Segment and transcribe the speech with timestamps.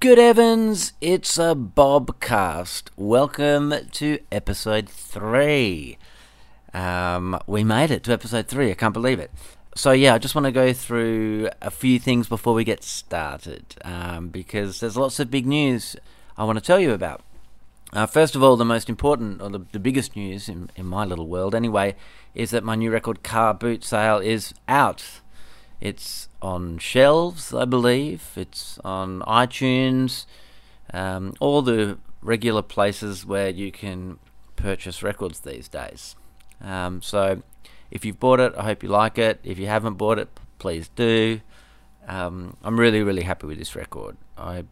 [0.00, 2.90] Good Evans, it's a Bobcast.
[2.96, 5.98] Welcome to episode three.
[6.72, 8.70] Um, we made it to episode three.
[8.70, 9.32] I can't believe it.
[9.74, 13.74] So yeah, I just want to go through a few things before we get started,
[13.84, 15.96] um, because there's lots of big news
[16.36, 17.22] I want to tell you about.
[17.92, 21.04] Uh, first of all, the most important, or the, the biggest news in, in my
[21.04, 21.96] little world anyway,
[22.36, 25.22] is that my new record Car Boot Sale is out.
[25.80, 28.30] It's on shelves, I believe.
[28.36, 30.26] It's on iTunes,
[30.92, 34.18] um, all the regular places where you can
[34.56, 36.16] purchase records these days.
[36.60, 37.42] Um, so,
[37.90, 39.40] if you've bought it, I hope you like it.
[39.44, 40.28] If you haven't bought it,
[40.58, 41.40] please do.
[42.06, 44.16] Um, I'm really, really happy with this record.
[44.36, 44.64] I,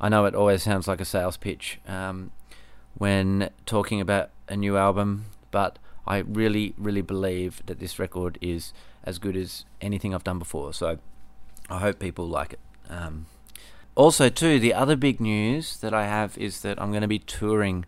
[0.00, 2.32] I know it always sounds like a sales pitch um,
[2.94, 8.72] when talking about a new album, but I really, really believe that this record is
[9.04, 10.72] as good as anything I've done before.
[10.72, 10.98] So
[11.68, 12.60] I hope people like it.
[12.88, 13.26] Um,
[13.94, 17.18] also, too, the other big news that I have is that I'm going to be
[17.18, 17.84] touring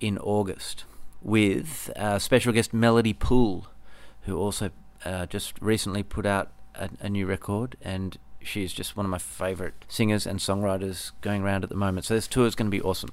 [0.00, 0.84] in August
[1.22, 3.66] with uh, special guest Melody Pool,
[4.22, 4.70] who also
[5.04, 9.18] uh, just recently put out a, a new record, and she's just one of my
[9.18, 12.06] favourite singers and songwriters going around at the moment.
[12.06, 13.10] So this tour is going to be awesome.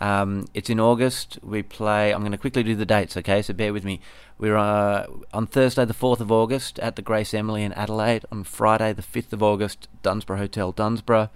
[0.00, 1.38] Um, it's in August.
[1.42, 2.12] We play.
[2.12, 3.42] I'm going to quickly do the dates, okay?
[3.42, 4.00] So bear with me.
[4.38, 8.24] We're uh, on Thursday, the 4th of August, at the Grace Emily in Adelaide.
[8.30, 11.30] On Friday, the 5th of August, Dunsborough Hotel, Dunsborough.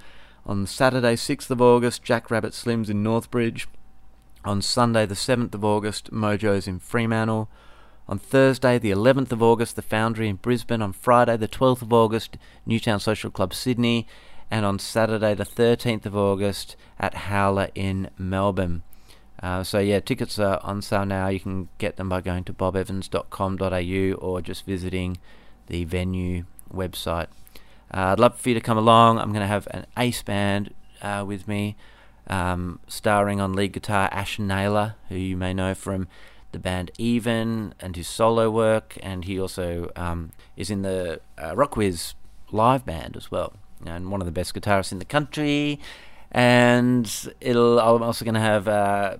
[0.46, 3.66] On Saturday, 6th of August, Jack Rabbit Slims in Northbridge.
[4.44, 7.48] On Sunday, the 7th of August, Mojo's in Fremantle.
[8.08, 10.82] On Thursday, the 11th of August, the Foundry in Brisbane.
[10.82, 14.06] On Friday, the 12th of August, Newtown Social Club, Sydney
[14.52, 18.82] and on Saturday, the 13th of August, at Howler in Melbourne.
[19.42, 21.28] Uh, so, yeah, tickets are on sale now.
[21.28, 25.16] You can get them by going to bobevans.com.au or just visiting
[25.68, 27.28] the venue website.
[27.94, 29.18] Uh, I'd love for you to come along.
[29.18, 31.74] I'm going to have an ace band uh, with me,
[32.26, 36.08] um, starring on lead guitar Ash Naylor, who you may know from
[36.52, 41.52] the band Even and his solo work, and he also um, is in the uh,
[41.52, 42.12] Rockwiz
[42.50, 43.54] live band as well
[43.86, 45.80] and one of the best guitarists in the country.
[46.30, 47.78] And it'll.
[47.78, 49.16] I'm also going to have uh,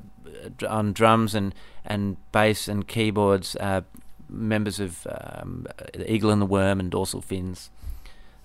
[0.69, 3.83] on drums and and bass and keyboards uh,
[4.29, 5.67] members of um,
[6.07, 7.71] Eagle and the Worm and Dorsal Fins.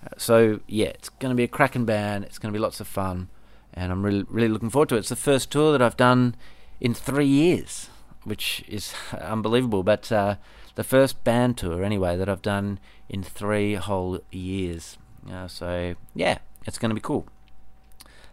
[0.04, 2.24] Uh, so yeah, it's going to be a cracking band.
[2.24, 3.28] It's going to be lots of fun,
[3.72, 5.00] and I'm really really looking forward to it.
[5.00, 6.34] It's the first tour that I've done
[6.80, 7.88] in three years,
[8.24, 9.82] which is unbelievable.
[9.82, 10.36] But uh,
[10.74, 14.98] the first band tour anyway that I've done in three whole years.
[15.30, 17.26] Uh, so yeah, it's going to be cool.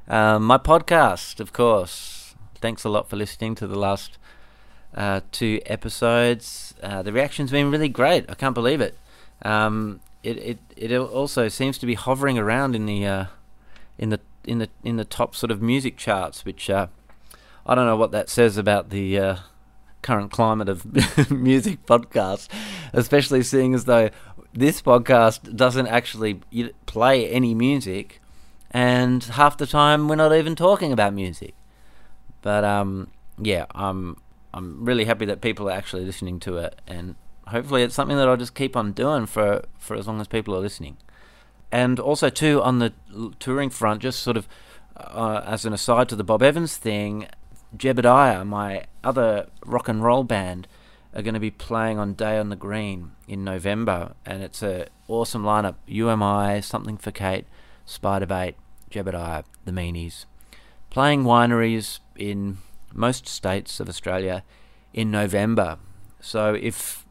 [0.07, 2.35] Um, my podcast, of course.
[2.61, 4.17] Thanks a lot for listening to the last
[4.95, 6.73] uh, two episodes.
[6.81, 8.25] Uh, the reaction's been really great.
[8.29, 8.97] I can't believe it.
[9.41, 13.25] Um, it it it also seems to be hovering around in the uh,
[13.97, 16.88] in the in the in the top sort of music charts, which uh,
[17.66, 19.35] I don't know what that says about the uh,
[20.01, 20.85] current climate of
[21.31, 22.47] music podcasts,
[22.94, 24.09] especially seeing as though
[24.55, 26.41] this podcast doesn't actually
[26.85, 28.21] play any music,
[28.71, 31.53] and half the time we're not even talking about music.
[32.41, 34.17] But um, yeah, I'm
[34.53, 37.16] I'm really happy that people are actually listening to it, and
[37.47, 40.55] hopefully it's something that I'll just keep on doing for for as long as people
[40.55, 40.97] are listening.
[41.72, 42.93] And also too on the
[43.39, 44.47] touring front, just sort of
[44.95, 47.27] uh, as an aside to the Bob Evans thing,
[47.75, 50.67] Jebediah, my other rock and roll band
[51.15, 54.87] are going to be playing on Day on the Green in November, and it's a
[55.07, 55.75] awesome lineup.
[55.87, 57.45] You Am I, Something for Kate,
[57.87, 58.55] Spiderbait,
[58.91, 60.25] Jebediah, The Meanies,
[60.89, 62.57] playing wineries in
[62.93, 64.43] most states of Australia
[64.93, 65.77] in November.
[66.19, 67.05] So if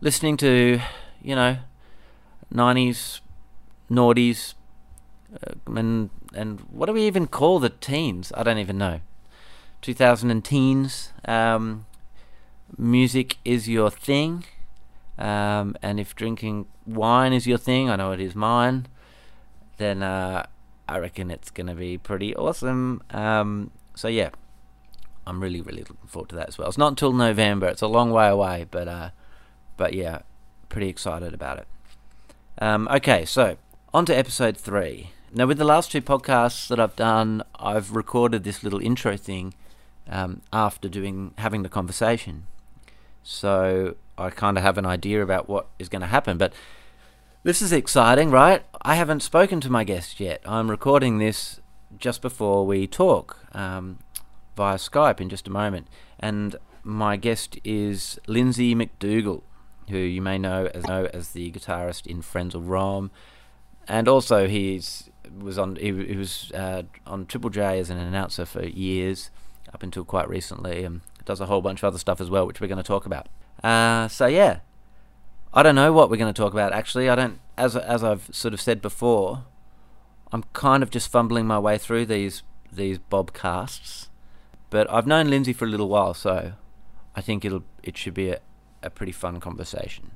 [0.00, 0.80] listening to,
[1.22, 1.58] you know,
[2.52, 3.20] 90s,
[3.90, 4.54] noughties,
[5.34, 8.32] uh, and and what do we even call the teens?
[8.36, 9.00] I don't even know.
[9.80, 11.12] 2000 and teens.
[11.26, 11.86] Um,
[12.76, 14.44] music is your thing,
[15.18, 18.86] um, and if drinking wine is your thing, I know it is mine,
[19.78, 20.46] then uh,
[20.88, 23.02] I reckon it's going to be pretty awesome.
[23.10, 24.30] Um, so, yeah,
[25.26, 26.68] I'm really, really looking forward to that as well.
[26.68, 29.10] It's not until November, it's a long way away, but, uh,
[29.76, 30.20] but yeah,
[30.68, 31.68] pretty excited about it.
[32.60, 33.56] Um, okay, so
[33.94, 35.10] on to episode three.
[35.32, 39.54] Now, with the last two podcasts that I've done, I've recorded this little intro thing
[40.08, 42.46] um, after doing having the conversation
[43.22, 46.38] so I kind of have an idea about what is going to happen.
[46.38, 46.52] But
[47.42, 48.62] this is exciting, right?
[48.82, 50.42] I haven't spoken to my guest yet.
[50.44, 51.60] I'm recording this
[51.98, 53.98] just before we talk um,
[54.56, 55.88] via Skype in just a moment.
[56.18, 59.42] And my guest is Lindsay McDougall,
[59.88, 63.10] who you may know as, know as the guitarist in Frenzal Rhomb.
[63.86, 68.44] And also, he's was on he, he was uh, on Triple J as an announcer
[68.44, 69.30] for years,
[69.72, 72.60] up until quite recently, and does a whole bunch of other stuff as well, which
[72.60, 73.28] we're going to talk about.
[73.62, 74.60] Uh, so yeah,
[75.54, 76.72] I don't know what we're going to talk about.
[76.72, 77.38] Actually, I don't.
[77.56, 79.44] As as I've sort of said before,
[80.32, 82.42] I'm kind of just fumbling my way through these
[82.72, 84.08] these bobcasts,
[84.70, 86.52] but I've known Lindsay for a little while, so
[87.14, 88.40] I think it'll it should be a,
[88.82, 90.12] a pretty fun conversation.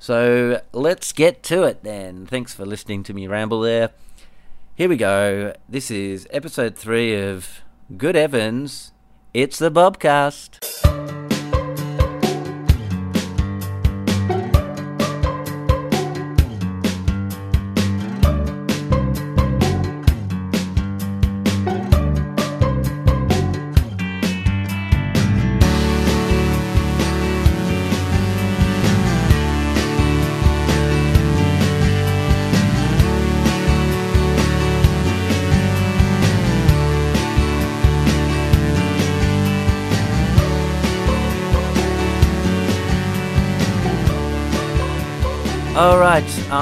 [0.00, 2.26] So let's get to it then.
[2.26, 3.90] Thanks for listening to me ramble there.
[4.76, 5.52] Here we go.
[5.68, 7.62] This is episode three of
[7.96, 8.92] Good Evans.
[9.34, 10.97] It's the Bobcast.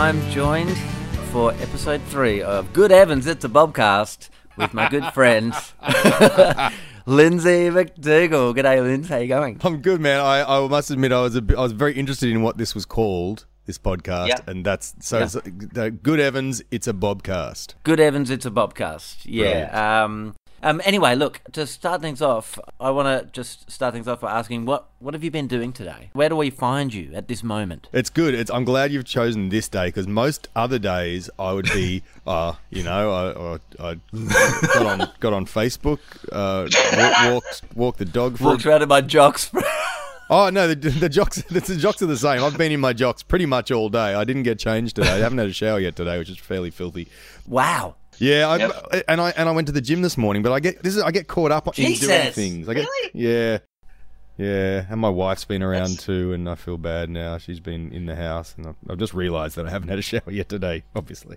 [0.07, 0.71] I'm joined
[1.33, 5.53] for episode three of Good Evans, It's a Bobcast with my good friend
[7.07, 8.55] Lindsay McDougall.
[8.57, 9.09] G'day, Lindsay.
[9.13, 9.61] How you going?
[9.65, 10.21] I'm good, man.
[10.21, 12.73] I, I must admit, I was a bit, I was very interested in what this
[12.73, 14.37] was called, this podcast, Yeah.
[14.47, 15.19] and that's so.
[15.19, 15.25] Yeah.
[15.25, 15.37] it's,
[15.77, 17.75] uh, Good Evans, it's a Bobcast.
[17.83, 19.25] Good Evans, It's a Bobcast.
[19.25, 19.73] Brilliant.
[19.73, 20.05] Yeah.
[20.05, 24.21] Um, um, anyway, look, to start things off, I want to just start things off
[24.21, 26.11] by asking what, what have you been doing today?
[26.13, 27.89] Where do we find you at this moment?
[27.93, 28.35] It's good.
[28.35, 32.55] It's, I'm glad you've chosen this day because most other days I would be, uh,
[32.71, 34.01] you know, I, I, I
[34.75, 36.01] got on got on Facebook,
[36.33, 38.45] uh, walk, walked walked the dog for.
[38.47, 39.53] Walked around in my jocks.
[40.29, 42.43] Oh no, the, the jocks the jocks are the same.
[42.43, 44.15] I've been in my jocks pretty much all day.
[44.15, 45.13] I didn't get changed today.
[45.13, 47.09] I haven't had a shower yet today, which is fairly filthy.
[47.47, 47.95] wow.
[48.19, 50.83] Yeah, I, and I and I went to the gym this morning, but I get
[50.83, 52.69] this is I get caught up in doing things.
[52.69, 53.59] I get yeah,
[54.39, 57.39] yeah, and my wife's been around too, and I feel bad now.
[57.39, 60.03] She's been in the house, and I've, I've just realised that I haven't had a
[60.03, 61.37] shower yet today, obviously.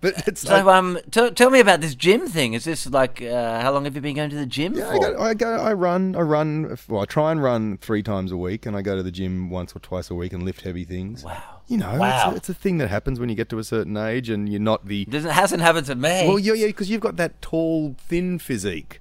[0.00, 2.54] But it's So, um, t- tell me about this gym thing.
[2.54, 4.94] Is this like, uh, how long have you been going to the gym Yeah, for?
[4.94, 6.76] I go, I go, I run, I run.
[6.88, 9.50] Well, I try and run three times a week, and I go to the gym
[9.50, 11.22] once or twice a week and lift heavy things.
[11.22, 11.42] Wow.
[11.68, 12.30] You know, Wow.
[12.30, 14.48] it's, a, it's a thing that happens when you get to a certain age, and
[14.48, 16.26] you're not the Doesn't hasn't happened to me.
[16.26, 18.99] well, yeah, yeah, because you've got that tall, thin physique.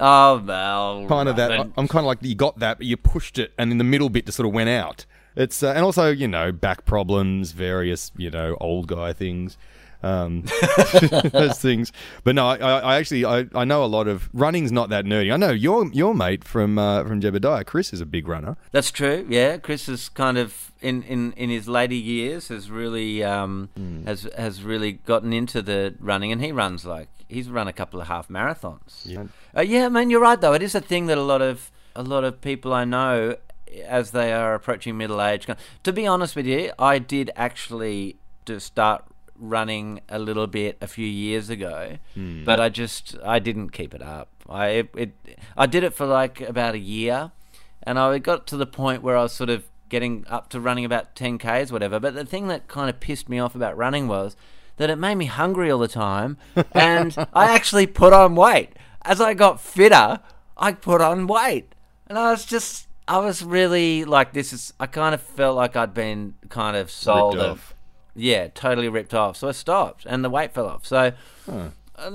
[0.00, 1.48] Oh well, Kind of that.
[1.48, 3.84] but- I'm kind of like you got that, but you pushed it, and in the
[3.84, 5.04] middle bit just sort of went out.
[5.36, 9.56] It's uh, and also you know back problems, various you know old guy things.
[10.00, 10.44] Um,
[11.32, 11.90] those things,
[12.22, 15.32] but no, I, I actually I, I know a lot of running's not that nerdy.
[15.32, 18.56] I know your your mate from uh, from Jebediah, Chris, is a big runner.
[18.70, 19.26] That's true.
[19.28, 24.04] Yeah, Chris is kind of in, in, in his later years has really um, Hmm.
[24.06, 28.00] has has really gotten into the running, and he runs like he's run a couple
[28.00, 29.04] of half marathons.
[29.04, 29.24] Yeah.
[29.56, 30.54] Uh, yeah, man, you're right though.
[30.54, 33.36] It is a thing that a lot of a lot of people I know,
[33.84, 35.46] as they are approaching middle age.
[35.82, 38.16] To be honest with you, I did actually
[38.46, 39.04] to start
[39.36, 41.98] running a little bit a few years ago,
[42.44, 44.28] but I just I didn't keep it up.
[44.48, 47.32] I it, it I did it for like about a year,
[47.82, 50.84] and I got to the point where I was sort of getting up to running
[50.84, 51.98] about 10 k's, whatever.
[51.98, 54.36] But the thing that kind of pissed me off about running was
[54.78, 56.38] that it made me hungry all the time,
[56.72, 58.70] and I actually put on weight.
[59.02, 60.20] As I got fitter,
[60.56, 61.74] I put on weight,
[62.08, 62.86] and I was just.
[63.06, 64.74] I was really like this is.
[64.78, 67.74] I kind of felt like I'd been kind of sold Ripped off.
[68.14, 69.38] yeah, totally ripped off.
[69.38, 70.84] So I stopped, and the weight fell off.
[70.84, 71.12] So,
[71.50, 71.70] uh,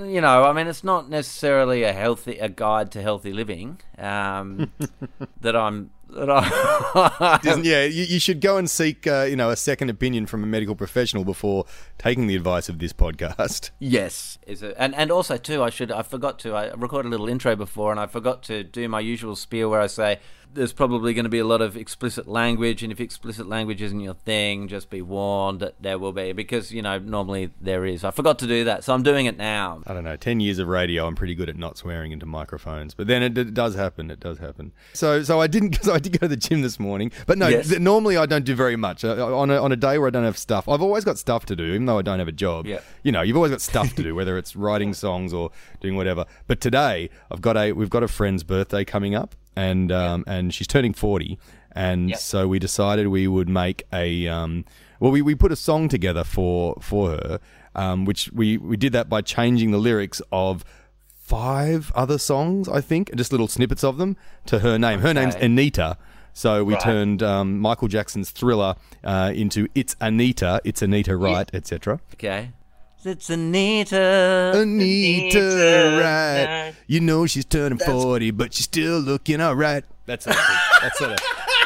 [0.06, 4.72] you know, I mean, it's not necessarily a healthy a guide to healthy living um,
[5.42, 5.82] that I'm that I.
[5.82, 6.03] Isn't-
[7.64, 10.48] yeah, you, you should go and seek uh, you know a second opinion from a
[10.48, 11.66] medical professional before
[11.98, 13.72] taking the advice of this podcast.
[13.80, 14.76] Yes, is it?
[14.78, 17.92] And and also too, I should I forgot to I recorded a little intro before,
[17.92, 20.20] and I forgot to do my usual spiel where I say
[20.54, 24.00] there's probably going to be a lot of explicit language, and if explicit language isn't
[24.00, 28.04] your thing, just be warned that there will be because you know normally there is.
[28.04, 29.82] I forgot to do that, so I'm doing it now.
[29.86, 32.94] I don't know, 10 years of radio, I'm pretty good at not swearing into microphones.
[32.94, 34.12] But then it, it does happen.
[34.12, 34.72] It does happen.
[34.94, 37.12] So so I didn't, so I did go to the gym this morning.
[37.26, 37.70] But no, Yes.
[37.70, 39.04] th- normally I don't do very much.
[39.04, 41.46] Uh, on, a, on a day where I don't have stuff, I've always got stuff
[41.48, 42.66] to do, even though I don't have a job.
[42.68, 42.80] Yeah.
[43.04, 45.50] You know, you've always got stuff to do, whether it's writing songs or
[45.82, 46.26] doing whatever.
[46.48, 50.54] But today, I've got a, we've got a friend's birthday coming up, and, um, and
[50.54, 51.40] she's turning 40.
[51.76, 52.20] And Yep.
[52.20, 54.66] so we decided we would make a, um,
[55.00, 57.40] well, we, we put a song together for, for her,
[57.76, 60.64] um, which we, we did that by changing the lyrics of
[61.24, 65.00] five other songs, I think, and just little snippets of them to her name.
[65.00, 65.98] Her name's Anita.
[66.34, 66.84] So we Right.
[66.84, 72.00] turned um, Michael Jackson's Thriller uh, into It's Anita, It's Anita Right, etc.
[72.16, 72.52] Okay.
[73.06, 74.52] It's Anita.
[74.56, 76.74] Anita, Anita, right?
[76.88, 79.84] You know she's turning That's- forty, but she's still looking all right.
[80.06, 80.58] That's sort of thing.
[80.82, 81.18] That's sort of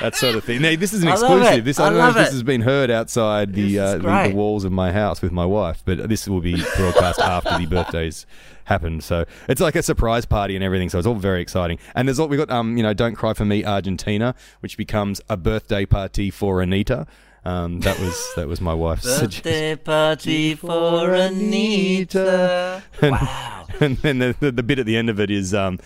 [0.01, 0.62] that sort of thing.
[0.62, 1.60] Now, this is an I love exclusive.
[1.60, 1.65] it.
[1.65, 2.34] This I I don't know love if this it.
[2.34, 5.82] has been heard outside the, uh, the, the walls of my house with my wife,
[5.86, 8.27] but this will be broadcast after the birthdays
[8.65, 9.01] happen.
[9.01, 10.89] So it's like a surprise party and everything.
[10.89, 11.79] So it's all very exciting.
[11.96, 12.51] And there's all we got.
[12.51, 17.08] Um, you know, don't cry for me, Argentina, which becomes a birthday party for Anita.
[17.47, 19.43] Um, that was that was my wife's suggestion.
[19.43, 22.83] Birthday party for Anita.
[23.01, 23.53] Wow.
[23.79, 25.77] And then the, the, the bit at the end of it is um,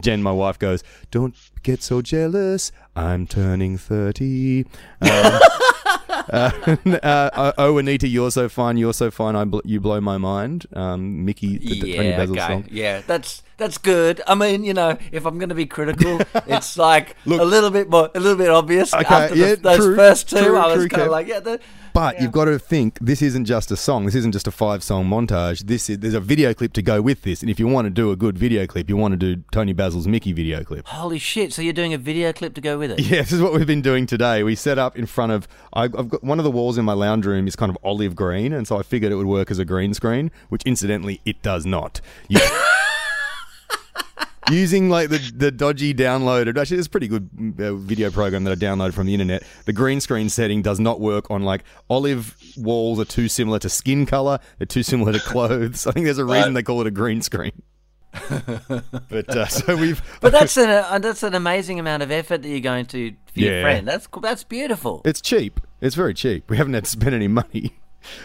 [0.00, 2.72] Jen, my wife, goes, "Don't get so jealous.
[2.94, 4.66] I'm turning 30.
[5.00, 5.08] Um,
[6.30, 6.50] uh,
[7.02, 8.76] uh, oh, Anita, you're so fine.
[8.76, 9.34] You're so fine.
[9.34, 10.66] I bl- you blow my mind.
[10.74, 12.46] Um, Mickey, the, the Toni yeah, Basil okay.
[12.46, 12.68] song.
[12.70, 14.20] Yeah, that's that's good.
[14.26, 17.70] I mean, you know, if I'm going to be critical, it's like Look- a little
[17.70, 18.92] bit more, a little bit obvious.
[18.94, 21.40] Okay, After the, yeah, those true, first two, true, I was kind of like, yeah,
[21.40, 21.60] the,
[21.94, 24.06] But you've got to think this isn't just a song.
[24.06, 25.60] This isn't just a five song montage.
[25.66, 27.42] This is there's a video clip to go with this.
[27.42, 29.72] And if you want to do a good video clip, you want to do Toni
[29.74, 30.86] Basil's Mickey video clip.
[30.88, 31.52] holy shit!
[31.52, 33.00] So you're doing a video clip to go with it?
[33.12, 34.42] Yeah, this is what we've been doing today.
[34.42, 35.46] We set up in front of.
[35.74, 38.16] I- I've got one of the walls in my lounge room is kind of olive
[38.16, 41.42] green, and so I figured it would work as a green screen, which incidentally it
[41.42, 42.00] does not.
[42.28, 42.40] You-
[44.52, 48.50] Using like the the dodgy downloaded, actually, it's a pretty good uh, video program that
[48.50, 49.44] I downloaded from the internet.
[49.64, 53.70] The green screen setting does not work on like olive walls are too similar to
[53.70, 54.38] skin color.
[54.58, 55.86] They're too similar to clothes.
[55.86, 57.62] I think there's a reason they call it a green screen.
[59.08, 62.48] but uh, so we've But that's an uh, that's an amazing amount of effort that
[62.48, 63.88] you're going to for your friend.
[63.88, 64.06] That's.
[64.20, 65.00] That's beautiful.
[65.06, 65.60] It's cheap.
[65.80, 66.50] It's very cheap.
[66.50, 67.78] We haven't had to spend any money.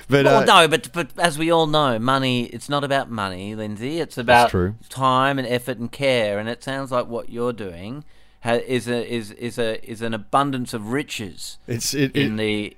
[0.10, 2.46] But Well, uh, no, but but as we all know, money.
[2.46, 4.00] It's not about money, Lindsay.
[4.00, 4.75] It's about true.
[4.89, 6.39] time and effort and care.
[6.39, 8.03] And it sounds like what you're doing
[8.43, 12.36] ha- is a is is a is an abundance of riches it's it, it, in
[12.38, 12.75] the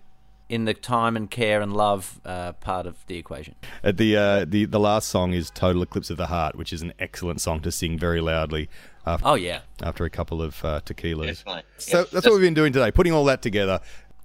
[0.49, 3.53] in the time and care and love uh, part of the equation.
[3.83, 6.81] at the uh, the the last song is "Total Eclipse of the Heart," which is
[6.81, 8.67] an excellent song to sing very loudly
[9.05, 9.59] after, Oh yeah.
[9.83, 11.43] after a couple of uh, tequilas.
[11.43, 11.63] Definitely.
[11.77, 13.79] So Yes, that's what we've been doing today, putting all that together.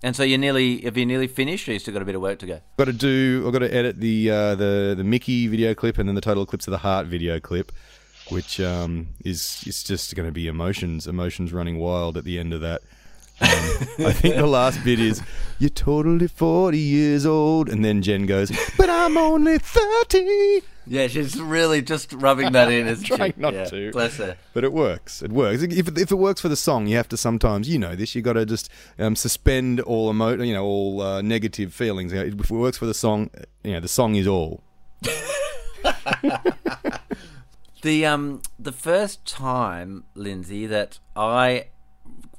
[0.04, 2.20] And so you're nearly have you nearly finished, or you still got a bit of
[2.20, 2.60] work to go?
[2.76, 3.42] Got to do.
[3.46, 6.42] I've got to edit the uh, the the Mickey video clip and then the Total
[6.42, 7.72] Eclipse of the Heart video clip,
[8.28, 12.52] which um, is is just going to be emotions, emotions running wild at the end
[12.52, 12.82] of that.
[14.06, 15.22] I think the last bit is
[15.58, 20.62] you're totally forty years old, and then Jen goes, "But I'm only 30.
[20.86, 23.40] Yeah, she's really just rubbing that in, isn't Trying she?
[23.40, 23.90] not Yeah, to.
[23.92, 24.36] Bless her.
[24.52, 25.22] But it works.
[25.22, 25.62] It works.
[25.62, 28.14] If it, if it works for the song, you have to sometimes, you know, this.
[28.14, 32.12] You got to just um, suspend all emo- you know, all uh, negative feelings.
[32.12, 33.30] You know, If it works for the song,
[33.62, 34.62] you know, the song is all.
[37.82, 41.66] The um the first time, Lindsay, that I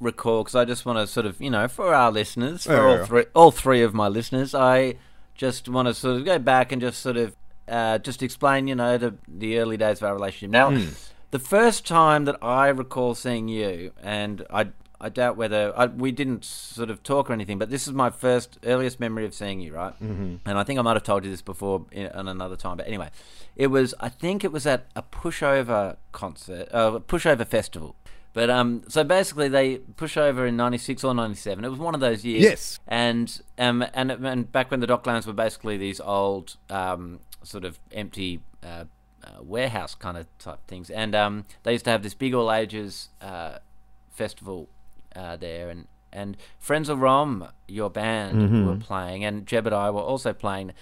[0.00, 2.80] recall, because I just want to sort of you know for our listeners, for Yeah,
[2.82, 3.04] all yeah.
[3.06, 4.94] three all three of my listeners, I
[5.34, 7.36] just want to sort of go back and just sort of
[7.68, 10.50] uh, just explain, you know, the the early days of our relationship.
[10.50, 10.88] Now, Hmm.
[11.30, 14.68] the first time that I recall seeing you, and I.
[14.98, 18.08] I doubt whether I, we didn't sort of talk or anything, but this is my
[18.08, 19.92] first earliest memory of seeing you, right?
[20.02, 20.36] Mm-hmm.
[20.46, 22.86] And I think I might have told you this before in, on another time, but
[22.88, 23.10] anyway,
[23.56, 27.94] it was I think it was at a pushover concert, uh, a pushover festival.
[28.36, 31.64] But um, so basically they push over in '96 or '97.
[31.64, 32.42] It was one of those years.
[32.42, 32.78] Yes.
[32.86, 37.80] And um, and and back when the Docklands were basically these old um, sort of
[37.90, 38.40] empty.
[38.62, 38.84] Uh,
[39.24, 42.52] uh, warehouse kind of type things, and um, they used to have this big all
[42.52, 43.58] ages uh,
[44.10, 44.68] festival
[45.16, 50.00] uh, there, and and Frenzal Rhomb, your band, were playing, and Jeb and I were
[50.00, 50.72] also playing.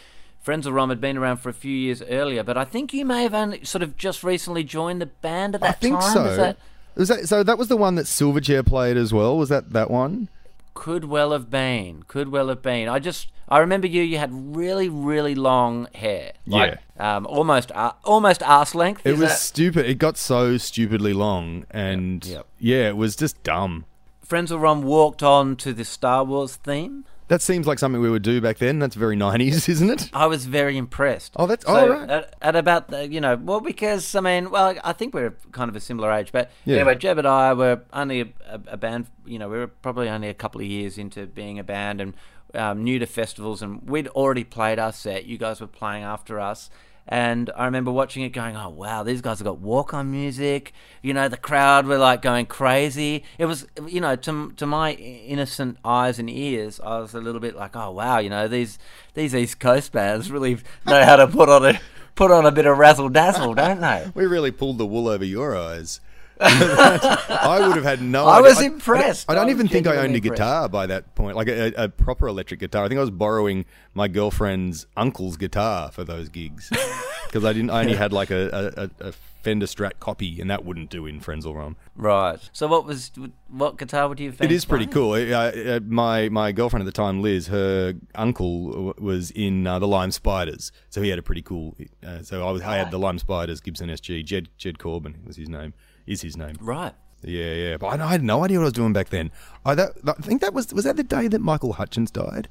[0.45, 3.23] Frenzal Rhomb had been around for a few years earlier, but I think you may
[3.23, 5.97] have only sort of just recently joined the band at that time.
[5.97, 6.13] I think time.
[6.13, 6.25] so.
[6.27, 6.59] Is that
[6.97, 7.43] Was that so?
[7.43, 9.37] That was the one that Silverchair played as well.
[9.37, 10.29] Was that that one?
[10.75, 12.03] could well have been?
[12.09, 12.89] Could well have been.
[12.89, 14.03] I just I remember you.
[14.03, 19.03] You had really really long hair, like um, almost uh, almost arse length.
[19.05, 19.87] It was that- stupid.
[19.87, 22.47] It got so stupidly long, and Yep.
[22.59, 23.85] yeah, it was just dumb.
[24.27, 27.05] Frenzal Rhomb walked on to the Star Wars theme.
[27.35, 28.79] That seems like something we would do back then.
[28.79, 30.09] That's very nineties, isn't it?
[30.13, 31.33] I was very impressed.
[31.35, 32.09] Oh, that's- so oh, right.
[32.09, 35.69] At, at about the, you know, well, because I mean, well, I think we're kind
[35.69, 36.77] of a similar age, but Yeah.
[36.77, 39.09] anyway, Jeb and I were only a, a, a band.
[39.27, 42.15] You know, we were probably only a couple of years into being a band and
[42.55, 45.25] um, new to festivals, and we'd already played our set.
[45.25, 46.71] You guys were playing after us.
[47.07, 50.73] And I remember watching it going, oh, wow, these guys have got walk on music.
[51.03, 53.25] You know, the crowd were like going crazy.
[53.39, 57.41] It was, you know, to, to my innocent eyes and ears, I was a little
[57.41, 58.79] bit like, oh, wow, you know, these
[59.13, 61.81] these East Coast bands really know how to put on a,
[62.15, 64.11] put on a bit of razzle dazzle, don't they?
[64.15, 66.01] We really pulled the wool over your eyes.
[66.41, 68.27] I would have had no.
[68.27, 68.49] I idea.
[68.51, 69.31] was impressed.
[69.31, 70.35] I don't, I was even think I owned a impressed.
[70.35, 72.85] guitar by that point, like a, a proper electric guitar.
[72.85, 73.65] I think I was borrowing
[73.95, 76.71] my girlfriend's uncle's guitar for those gigs
[77.27, 77.71] because I didn't.
[77.71, 79.13] I only had like a, a, a
[79.45, 81.77] Fender Strat copy, and that wouldn't do in Frenzal Rhomb.
[81.95, 82.41] Right.
[82.53, 83.13] So what was
[83.49, 84.41] what guitar would you have?
[84.41, 85.13] It is pretty cool.
[85.13, 90.11] Uh, my my girlfriend at the time, Liz, her uncle was in uh, the Lime
[90.11, 91.77] Spiders, so he had a pretty cool.
[92.05, 94.25] Uh, so I was I had the Lime Spiders Gibson SG.
[94.25, 95.75] Jed Jed Corbin was his name.
[96.07, 96.57] Is his name?
[96.61, 96.93] Right.
[97.23, 97.77] Yeah, yeah.
[97.79, 99.31] But I, I had no idea what I was doing back then.
[99.65, 102.49] I, that, I think that was was that the day that Michael Hutchence died.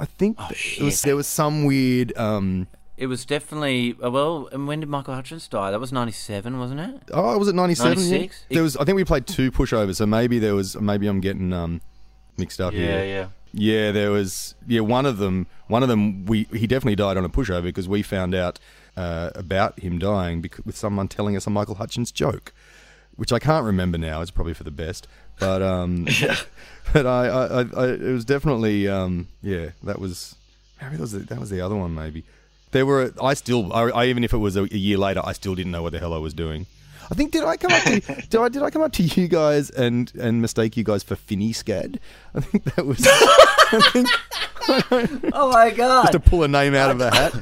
[0.00, 2.16] I think it was, there was some weird.
[2.16, 2.66] Um,
[2.96, 4.48] It was definitely uh, well.
[4.52, 5.70] And when did Michael Hutchence die?
[5.70, 7.02] That was ninety seven, wasn't it?
[7.12, 7.98] oh, was it ninety seven?
[7.98, 8.44] 96?
[8.50, 8.76] There was.
[8.76, 10.76] I think we played two pushovers, so maybe there was.
[10.80, 11.80] Maybe I'm getting um,
[12.38, 12.90] mixed up here.
[12.90, 13.04] yeah.
[13.04, 14.54] Yeah, Yeah, there was.
[14.66, 15.46] Yeah, one of them.
[15.66, 16.24] One of them.
[16.26, 18.58] We he definitely died on a pushover because we found out
[18.96, 22.54] uh, about him dying because, with someone telling us a Michael Hutchence joke,
[23.16, 24.20] which I can't remember now.
[24.22, 25.06] It's probably for the best,
[25.38, 26.06] but um,
[26.92, 29.70] but I, I, I, I it was definitely um, yeah.
[29.82, 30.34] That was
[30.80, 31.94] maybe that was the, that was the other one.
[31.94, 32.24] Maybe
[32.72, 33.12] there were.
[33.22, 33.72] I still.
[33.72, 35.92] I, I even if it was a, a year later, I still didn't know what
[35.92, 36.66] the hell I was doing.
[37.10, 38.00] I think did I come up to
[38.30, 41.16] did I did I come up to you guys and and mistake you guys for
[41.16, 41.98] Fini Scad?
[42.34, 42.98] I think that was
[43.92, 44.08] think
[45.34, 46.02] Oh my god!
[46.04, 47.34] Just to pull a name out of the hat.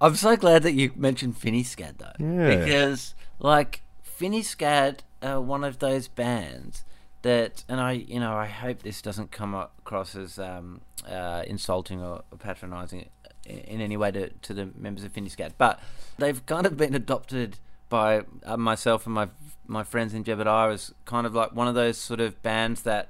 [0.00, 2.56] I'm so glad that you mentioned Fini Scad though, Yeah.
[2.64, 6.84] because like Fini Scad are one of those bands
[7.22, 12.02] that, and I, you know, I hope this doesn't come across as um, uh, insulting
[12.02, 13.08] or patronising
[13.46, 15.80] in, any way to, to the members of Fini Scad, but
[16.18, 19.28] they've kind of been adopted by uh, myself and my
[19.66, 23.08] my friends in Jebediah as kind of like one of those sort of bands that,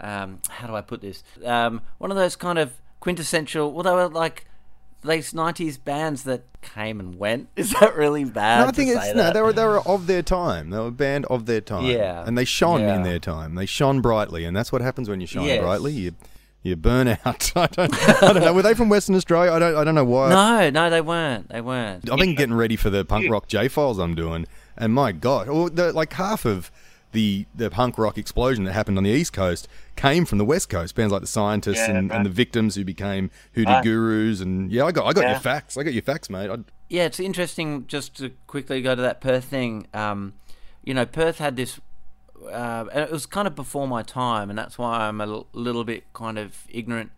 [0.00, 1.22] um, how do I put this?
[1.44, 3.72] Um, one of those kind of quintessential.
[3.72, 4.46] Well, they were like
[5.04, 7.48] these '90s bands that came and went.
[7.56, 8.60] Is that really bad?
[8.62, 9.32] No, I think it's no.
[9.32, 10.70] They were they were of their time.
[10.70, 11.84] They were a band of their time.
[11.86, 12.24] Yeah.
[12.26, 12.96] and they shone Yeah.
[12.96, 13.54] in their time.
[13.54, 15.60] They shone brightly, and that's what happens when you shine Yes.
[15.62, 15.92] brightly.
[15.92, 16.12] You
[16.62, 17.52] you burn out.
[17.56, 18.52] I don't I don't know.
[18.54, 19.52] Were they from Western Australia?
[19.52, 20.28] I don't I don't know why.
[20.30, 21.48] No, no, they weren't.
[21.48, 22.10] They weren't.
[22.10, 25.48] I've been getting ready for the punk rock J files I'm doing, and my god,
[25.48, 26.70] well, the, like half of
[27.12, 30.68] the the punk rock explosion that happened on the East Coast came from the West
[30.68, 30.94] Coast.
[30.94, 32.16] Bands like the Scientists Yeah, and, right.
[32.16, 33.84] and the Victims who became Hoodoo Right.
[33.84, 35.30] Gurus, and yeah, I got I got Yeah.
[35.32, 35.76] your facts.
[35.76, 36.50] I got your facts, mate.
[36.50, 36.56] I,
[36.88, 37.86] Yeah, it's interesting.
[37.86, 39.86] Just to quickly go to that Perth thing.
[39.94, 40.34] Um,
[40.84, 41.80] you know, Perth had this,
[42.50, 45.46] uh, and it was kind of before my time, and that's why I'm a l-
[45.52, 47.10] little bit kind of ignorant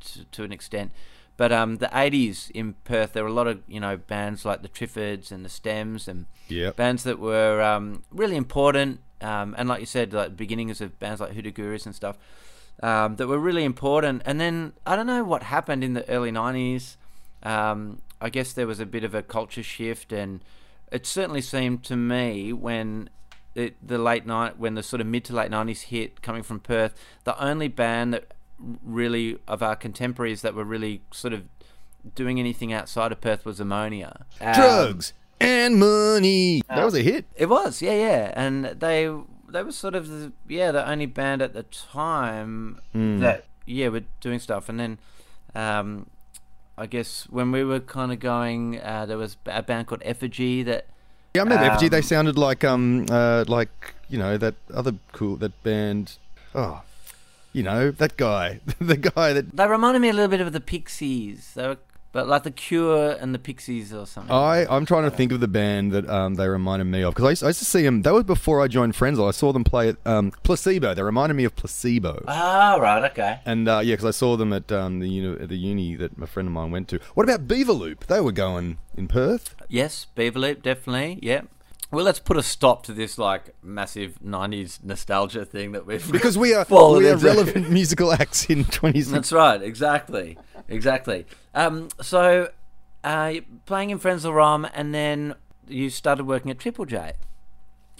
[0.00, 0.90] to, to an extent.
[1.36, 4.62] But um, the '80s in Perth, there were a lot of you know bands like
[4.62, 6.76] the Triffids and the Stems, and Yep.
[6.76, 9.00] bands that were um, really important.
[9.22, 12.18] Um, and like you said, like beginnings of bands like Hoodoo Gurus and stuff
[12.82, 14.22] um, that were really important.
[14.24, 16.96] And then I don't know what happened in the early '90s.
[17.42, 20.40] Um, I guess there was a bit of a culture shift, and
[20.90, 23.10] it certainly seemed to me when
[23.54, 26.60] it, the late night, when the sort of mid to late '90s hit, coming from
[26.60, 28.32] Perth, the only band that
[28.84, 31.44] really of our contemporaries that were really sort of
[32.14, 34.26] doing anything outside of Perth was Ammonia.
[34.40, 36.62] Um, Drugs and money.
[36.68, 37.24] That was a hit.
[37.36, 39.10] it was, yeah, yeah, and they
[39.48, 43.18] they were sort of the, yeah the only band at the time Hmm.
[43.20, 44.98] that yeah were doing stuff, and then
[45.54, 46.06] um,
[46.78, 50.62] I guess when we were kind of going, uh, there was a band called Effigy
[50.64, 50.86] that
[51.34, 51.90] Yeah, I remember Um, FG.
[51.90, 56.16] They sounded like um uh like you know that other cool that band.
[56.54, 56.82] Oh,
[57.52, 60.60] you know that guy, the guy that they reminded me a little bit of the
[60.60, 61.52] Pixies.
[61.54, 61.78] They were,
[62.12, 64.30] but like the Cure and the Pixies or something.
[64.32, 67.26] I I'm trying to think of the band that um they reminded me of because
[67.26, 68.02] I, used- I used to see them.
[68.02, 69.26] That was before I joined Frenzal.
[69.28, 70.94] I saw them play at um Placebo.
[70.94, 72.24] They reminded me of Placebo.
[72.28, 73.40] Ah, right, okay.
[73.46, 76.12] And uh, yeah, because I saw them at um, the uni- at the uni that
[76.20, 77.00] a friend of mine went to.
[77.14, 78.06] What about Beaverloop?
[78.06, 79.54] They were going in Perth.
[79.68, 81.18] Yes, Beaverloop, definitely.
[81.22, 81.42] Yeah.
[81.92, 86.38] Well, let's put a stop to this like massive '90s nostalgia thing that we've Because
[86.38, 86.76] we are we
[87.08, 87.26] are into.
[87.26, 89.12] relevant musical acts in 2016.
[89.12, 89.60] That's right.
[89.62, 90.38] Exactly.
[90.68, 91.26] Exactly.
[91.54, 92.50] Um, so,
[93.04, 93.34] uh,
[93.66, 95.34] playing in Frenzal Rhomb, and then
[95.68, 97.12] you started working at Triple J.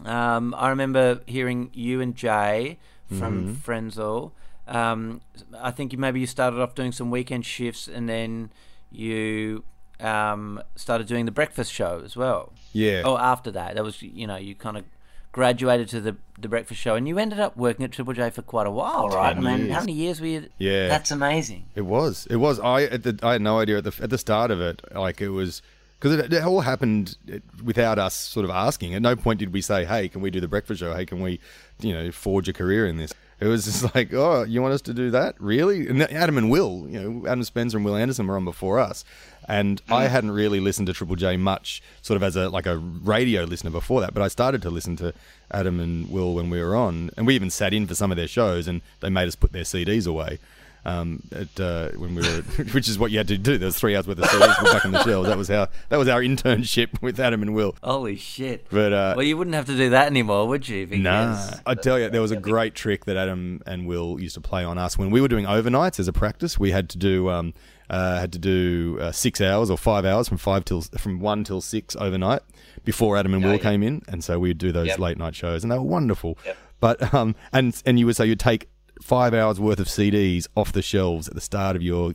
[0.07, 2.79] Um, I remember hearing you and Jay
[3.19, 4.33] from Frenzal.
[4.67, 5.21] Um,
[5.61, 8.51] I think you maybe you started off doing some weekend shifts, and then
[8.91, 9.65] you
[10.03, 12.53] um, started doing the breakfast show as well.
[12.73, 13.03] Yeah.
[13.05, 14.85] Oh, after that, that was you know you kind of
[15.33, 18.43] graduated to the the breakfast show, and you ended up working at Triple J for
[18.43, 19.37] quite a while, right?
[19.37, 20.49] I mean, how many years were you?
[20.59, 20.89] Yeah.
[20.89, 21.67] that's amazing.
[21.75, 22.27] It was.
[22.31, 22.61] It was.
[22.61, 24.83] I at the, I had no idea at the at the start of it.
[24.95, 25.63] Like it was
[25.99, 27.17] because it, it all happened
[27.65, 28.95] without us sort of asking.
[28.95, 30.95] At no point did we say, "Hey, can we do the breakfast show?
[30.95, 31.41] Hey, can we,
[31.81, 34.83] you know, forge a career in this?" It was just like, "Oh, you want us
[34.83, 35.41] to do that?
[35.41, 38.79] Really?" And Adam and Will, you know, Adam Spencer and Wil Anderson were on before
[38.79, 39.05] us,
[39.49, 42.77] And I hadn't really listened to Triple J much, sort of as a like a
[42.77, 44.15] radio listener before that.
[44.15, 45.13] But I started to listen to
[45.51, 48.17] Adam and Will when we were on, and we even sat in for some of
[48.17, 50.39] their shows, and they made us put their CDs away.
[50.85, 53.57] Um, at, uh, when we were, which is what you had to do.
[53.57, 55.29] There was three hours worth of CDs back on the shelves.
[55.29, 57.77] That was how that was our internship with Adam and Will.
[57.85, 58.67] Holy shit!
[58.69, 60.89] But uh, well, you wouldn't have to do that anymore, would you?
[60.89, 64.35] Because Nah, I tell you, there was a great trick that Adam and Will used
[64.35, 66.59] to play on us when we were doing overnights as a practice.
[66.59, 67.55] We had to do um,
[67.93, 71.45] uh, had to do uh, six hours or five hours from five till from one
[71.45, 72.41] till six overnight
[72.85, 73.63] before Adam and Oh, Will yeah.
[73.63, 74.99] came in, and so we'd do those Yep.
[74.99, 76.37] late night shows, and they were wonderful.
[76.45, 76.57] Yep.
[76.81, 78.69] But um, and and you would say you'd take
[79.01, 82.15] five hours worth of CDs off the shelves at the start of your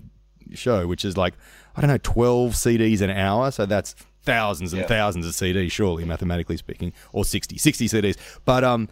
[0.53, 1.35] show, which is like
[1.75, 3.51] I don't know, twelve CDs an hour.
[3.51, 4.87] So that's thousands and Yeah.
[4.87, 8.17] thousands of CDs, surely mathematically speaking, or 60, 60 CDs.
[8.43, 8.89] But um,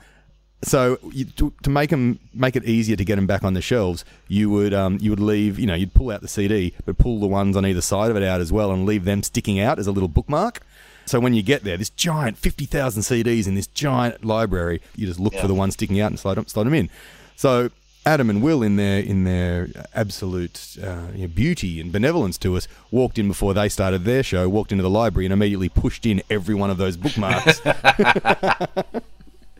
[0.65, 3.61] so you, to, to make them make it easier to get them back on the
[3.61, 6.97] shelves, you would um, you would leave you know you'd pull out the CD, but
[6.97, 9.59] pull the ones on either side of it out as well, and leave them sticking
[9.59, 10.61] out as a little bookmark.
[11.07, 15.05] So when you get there, this giant fifty thousand CDs in this giant library, you
[15.05, 15.41] just look Yeah.
[15.41, 16.89] for the ones sticking out and slide them, slide them in.
[17.35, 17.69] So
[18.07, 22.55] Adam and Will, in their in their absolute uh, you know, beauty and benevolence to
[22.55, 26.05] us, walked in before they started their show, walked into the library, and immediately pushed
[26.07, 27.61] in every one of those bookmarks.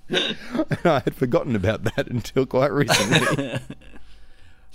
[0.83, 3.59] I had forgotten about that until quite recently.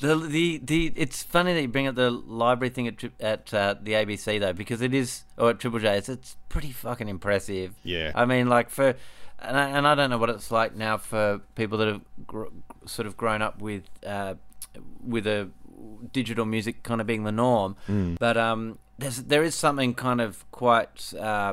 [0.00, 3.74] The, the the it's funny that you bring up the library thing at at uh,
[3.82, 7.74] the ABC though because it is or at Triple J it's, it's pretty fucking impressive.
[7.82, 8.12] Yeah.
[8.14, 8.94] I mean like for
[9.38, 12.46] and I, and I don't know what it's like now for people that have gr-
[12.86, 14.36] sort of grown up with uh,
[15.06, 15.50] with a
[16.14, 17.76] digital music kind of being the norm,
[18.18, 21.52] but um there's there is something kind of quite uh,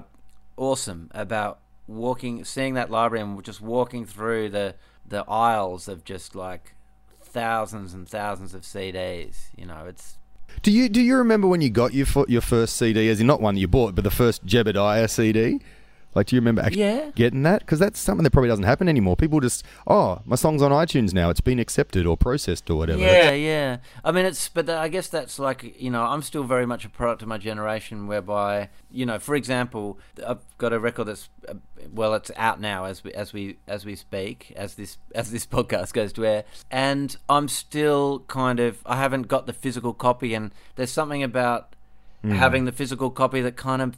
[0.56, 6.36] awesome about walking seeing that library and just walking through the the aisles of just
[6.36, 6.76] like
[7.22, 9.48] thousands and thousands of CDs.
[9.56, 10.18] You know, it's
[10.62, 13.10] do you do you remember when you got your your first CD?
[13.10, 15.62] As in not one you bought, but the first Jebediah CD.
[16.18, 17.12] Like, do you remember actually Yeah.
[17.16, 17.60] getting that?
[17.60, 19.16] Because that's something that probably doesn't happen anymore.
[19.16, 21.30] People just, oh, my song's on iTunes now.
[21.30, 23.00] It's been accepted or processed or whatever.
[23.00, 23.78] yeah, yeah.
[24.04, 26.90] I mean, it's but I guess that's like you know, I'm still very much a
[26.90, 31.54] product of my generation, whereby you know, for example, I've got a record that's uh,
[31.94, 35.46] well, it's out now as we as we as we speak, as this as this
[35.58, 40.34] podcast goes to air, and I'm still kind of I haven't got the physical copy,
[40.34, 41.76] and there's something about
[42.24, 43.96] having the physical copy that kind of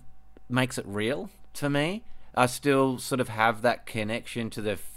[0.49, 2.03] makes it real to me.
[2.35, 4.91] I still sort of have that connection to the f-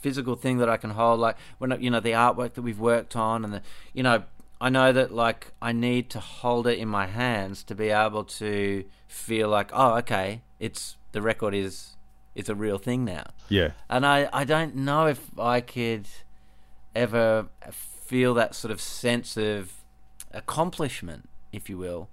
[0.00, 3.14] physical thing that I can hold, like when you know the artwork that we've worked
[3.16, 4.24] on, and the you know
[4.60, 8.24] I know that like I need to hold it in my hands to be able
[8.24, 11.96] to feel like oh okay, it's the record is
[12.34, 13.72] it's a real thing now, Yeah.
[13.88, 16.06] and I I don't know if I could
[16.94, 19.72] ever feel that sort of sense of
[20.32, 22.08] accomplishment, if you will,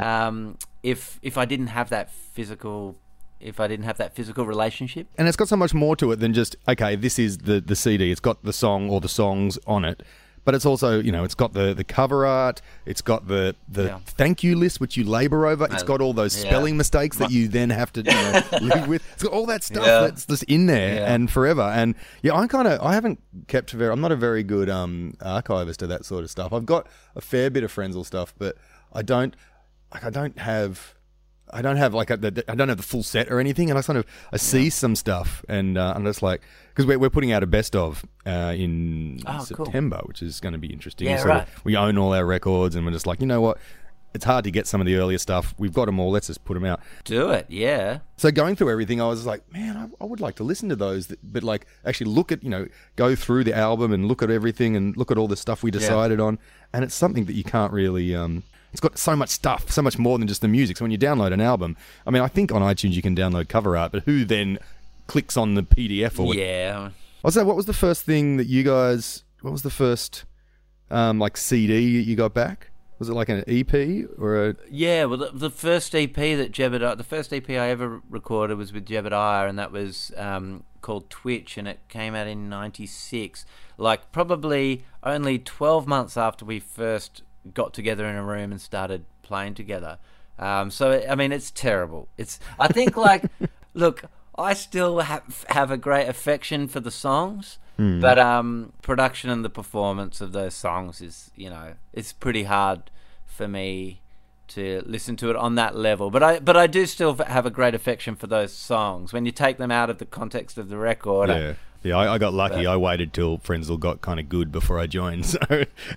[0.00, 2.96] um, if if I didn't have that physical,
[3.40, 5.06] if I didn't have that physical relationship.
[5.18, 7.76] and it's got so much more to it than just okay this is the the
[7.76, 10.02] cd it's got the song or the songs on it
[10.44, 13.84] but it's also you know it's got the the cover art it's got the the
[13.84, 13.98] Yeah.
[14.04, 16.48] thank you list which you labor over It's got all those yeah.
[16.48, 19.62] spelling mistakes that you then have to you know, live with it's got all that
[19.64, 20.00] stuff Yeah.
[20.02, 23.92] that's just in there and forever and yeah i'm kind of i haven't kept very
[23.92, 27.20] i'm not a very good um archivist of that sort of stuff i've got a
[27.20, 28.56] fair bit of Frenzal stuff but
[28.94, 29.34] i don't
[29.92, 30.94] like i don't have
[31.52, 33.78] I don't have like a, the, I don't have the full set or anything, and
[33.78, 37.10] I kind of I see some stuff, and uh, I'm just like because we're, we're
[37.10, 39.64] putting out a best of uh, in Oh, cool.
[39.66, 41.06] September, which is going to be interesting.
[41.08, 41.48] Yeah, So right.
[41.64, 43.58] We own all our records, and we're just like, you know what?
[44.14, 45.54] It's hard to get some of the earlier stuff.
[45.58, 46.10] We've got them all.
[46.10, 46.80] Let's just put them out.
[47.04, 47.98] Do it, yeah.
[48.16, 50.76] So going through everything, I was like, man, I, I would like to listen to
[50.76, 54.22] those, that- but like actually look at, you know, go through the album and look
[54.22, 56.38] at everything and look at all the stuff we decided on.
[56.72, 59.98] And it's something that you can't really, um, it's got so much stuff, so much
[59.98, 60.76] more than just the music.
[60.76, 61.76] So when you download an album,
[62.06, 64.58] I mean, I think on iTunes you can download cover art, but who then
[65.06, 66.34] clicks on the PDF or?
[66.34, 66.90] Yeah.
[67.24, 70.24] I was what was the first thing that you guys, what was the first,
[70.90, 72.70] um, like CD you got back?
[72.98, 76.96] Was it like an EP or a, Yeah, well, the, the first EP that Jebediah,
[76.96, 81.58] the first EP I ever recorded was with Jebediah, and that was um, called Twitch,
[81.58, 83.44] and it came out in '96.
[83.76, 87.22] Like probably only 12 months after we first
[87.54, 89.98] got together in a room and started playing together.
[90.38, 92.08] Um, so I mean, it's terrible.
[92.18, 93.24] It's I think like,
[93.74, 94.04] look,
[94.38, 97.58] I still have have a great affection for the songs.
[98.00, 102.90] But um, production and the performance of those songs is, you know, it's pretty hard
[103.26, 104.00] for me
[104.48, 106.10] to listen to it on that level.
[106.10, 109.12] But I, but I do still have a great affection for those songs.
[109.12, 111.54] When you take them out of the context of the record, Yeah,
[111.86, 112.64] Yeah, I, I got lucky.
[112.64, 115.26] But- I waited till Frenzal got kind of good before I joined.
[115.36, 115.38] So,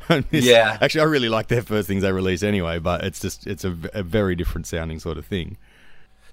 [0.09, 0.77] I Yeah.
[0.81, 2.79] actually, I really like their first things they release anyway.
[2.79, 5.57] But it's just it's a very different sounding sort of thing.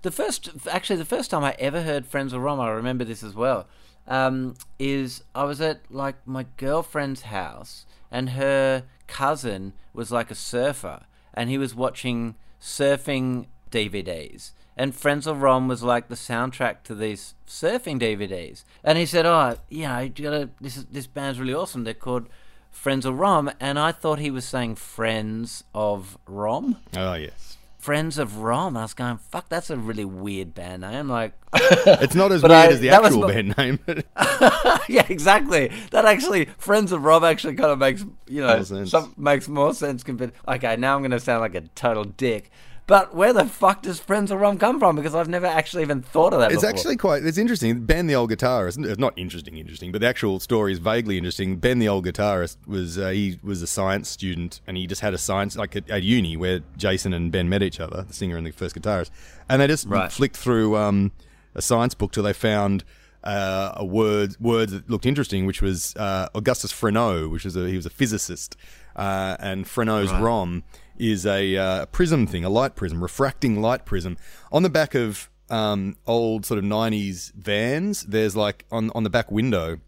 [0.02, 3.34] The first, actually, the first time I ever heard Frenzal Rhomb, I remember this as
[3.34, 3.66] well,
[4.06, 10.34] um, is I was at like my girlfriend's house, and her cousin was like a
[10.36, 14.52] surfer, and he was watching surfing DVDs.
[14.76, 18.64] And Frenzal Rhomb was like the soundtrack to these surfing DVDs.
[18.84, 20.50] And he said, "Oh, you know, you gotta.
[20.60, 21.84] This is this band's really awesome.
[21.84, 22.28] They're called
[22.74, 26.76] Frenzal Rhomb." And I thought he was saying Friends of Rom.
[26.94, 28.76] Oh yes, Friends of Rom.
[28.76, 31.08] I was going, fuck, that's a really weird band name.
[31.08, 33.78] Like, it's not as weird I- as the actual my- band name.
[34.88, 35.70] yeah, exactly.
[35.92, 40.02] That actually, Friends of Rom actually kind of makes, you know, some, makes more sense
[40.02, 40.32] compared.
[40.46, 42.50] Okay, now I'm going to sound like a total dick.
[42.88, 44.94] But where the fuck does Frenzal Rhomb come from?
[44.94, 46.70] Because I've never actually even thought of that It's before.
[46.70, 47.24] actually quite.
[47.24, 47.80] It's interesting.
[47.84, 51.56] Ben, the old guitarist, it's not interesting, interesting, but the actual story is vaguely interesting.
[51.56, 55.14] Ben, the old guitarist, was uh, he was a science student, and he just had
[55.14, 58.36] a science like at, at uni where Jason and Ben met each other, the singer
[58.36, 59.10] and the first guitarist,
[59.48, 60.12] and they just Right.
[60.12, 61.10] flicked through um,
[61.56, 62.84] a science book till they found.
[63.24, 67.66] Uh, a word words that looked interesting, which was uh, Augustus Fresnel, which was a,
[67.68, 68.54] he was a physicist,
[68.94, 70.22] uh, and Fresnel's Right.
[70.22, 70.62] Rhomb
[70.98, 74.16] is a uh, prism thing, a light prism, refracting light prism.
[74.52, 79.10] On the back of um, old sort of 90s vans, there's like on, on the
[79.10, 79.78] back window,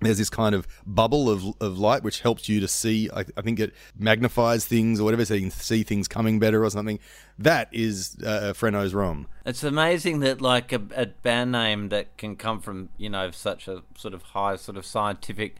[0.00, 3.08] there's this kind of bubble of, of light which helps you to see.
[3.14, 6.62] I, I think it magnifies things or whatever, so you can see things coming better
[6.62, 6.98] or something.
[7.38, 9.26] That is uh, Fresnel's Rhomb.
[9.46, 13.68] It's amazing that like a, a band name that can come from you know such
[13.68, 15.56] a sort of high sort of scientific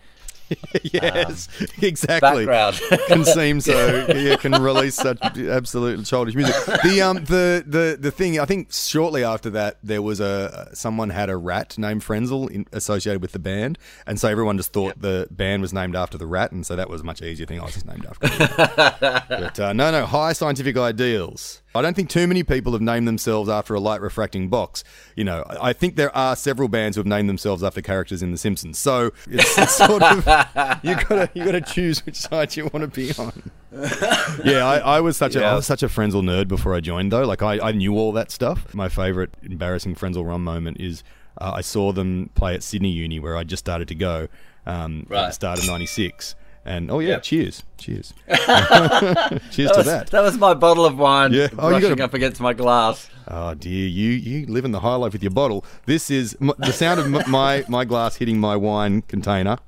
[0.83, 1.49] yes,
[1.81, 2.47] exactly.
[2.47, 2.81] background.
[3.09, 6.55] can seem so yeah, can release such absolute childish music.
[6.85, 11.11] The um the the the thing I think shortly after that there was a someone
[11.11, 15.01] had a rat named Frenzal in, associated with the band, and so everyone just thought
[15.01, 17.61] the band was named after the rat, and so that was a much easier thing.
[17.61, 18.29] I was just named after.
[19.29, 21.63] but uh, no, no, high scientific ideals.
[21.77, 24.83] I don't think too many people have named themselves after a light refracting box.
[25.15, 28.33] You know, I think there are several bands who have named themselves after characters in
[28.33, 28.79] The Simpsons.
[28.79, 30.17] So it's, it's sort of
[30.83, 33.51] you gotta you gotta choose which side you want to be on.
[34.45, 35.53] yeah, I, I was such a Yeah.
[35.53, 37.25] I was such a Frenzal nerd before I joined though.
[37.27, 38.75] Like I, I knew all that stuff.
[38.75, 41.03] My favorite embarrassing Frenzal Rhomb moment is
[41.39, 44.29] uh, I saw them play at Sydney Uni where I just started to go
[44.67, 45.35] um, at the Right.
[45.35, 46.35] start of '96.
[46.67, 47.23] And oh yeah, Yep.
[47.23, 50.09] cheers, cheers, cheers that, to was, that.
[50.11, 51.47] that was my bottle of wine Yeah.
[51.59, 53.09] Oh, you brushing gotta- up against my glass.
[53.29, 55.65] Oh dear, you you live in the high life with your bottle.
[55.87, 59.59] This is m- the sound of m- my my glass hitting my wine container.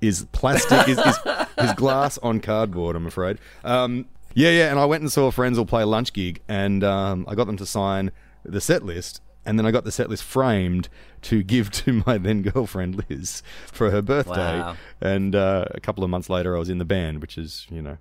[0.00, 1.18] Is plastic is, is,
[1.58, 2.96] is glass on cardboard?
[2.96, 3.36] I'm afraid.
[3.64, 4.70] Um, yeah, yeah.
[4.70, 7.58] And I went and saw Frenzal play a lunch gig, and um, I got them
[7.58, 8.10] to sign
[8.42, 10.88] the set list, and then I got the set list framed
[11.22, 14.60] to give to my then girlfriend Liz for her birthday.
[14.60, 14.76] Wow.
[15.00, 17.82] And uh, a couple of months later, I was in the band, which is you
[17.82, 17.98] know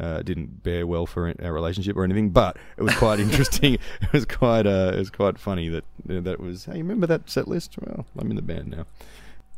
[0.00, 3.74] uh, didn't bear well for our relationship or anything, but it was quite interesting.
[3.74, 6.66] It was quite uh, it was quite funny that that it was.
[6.66, 7.76] Hey, you remember that set list?
[7.80, 8.86] Well, I'm in the band now.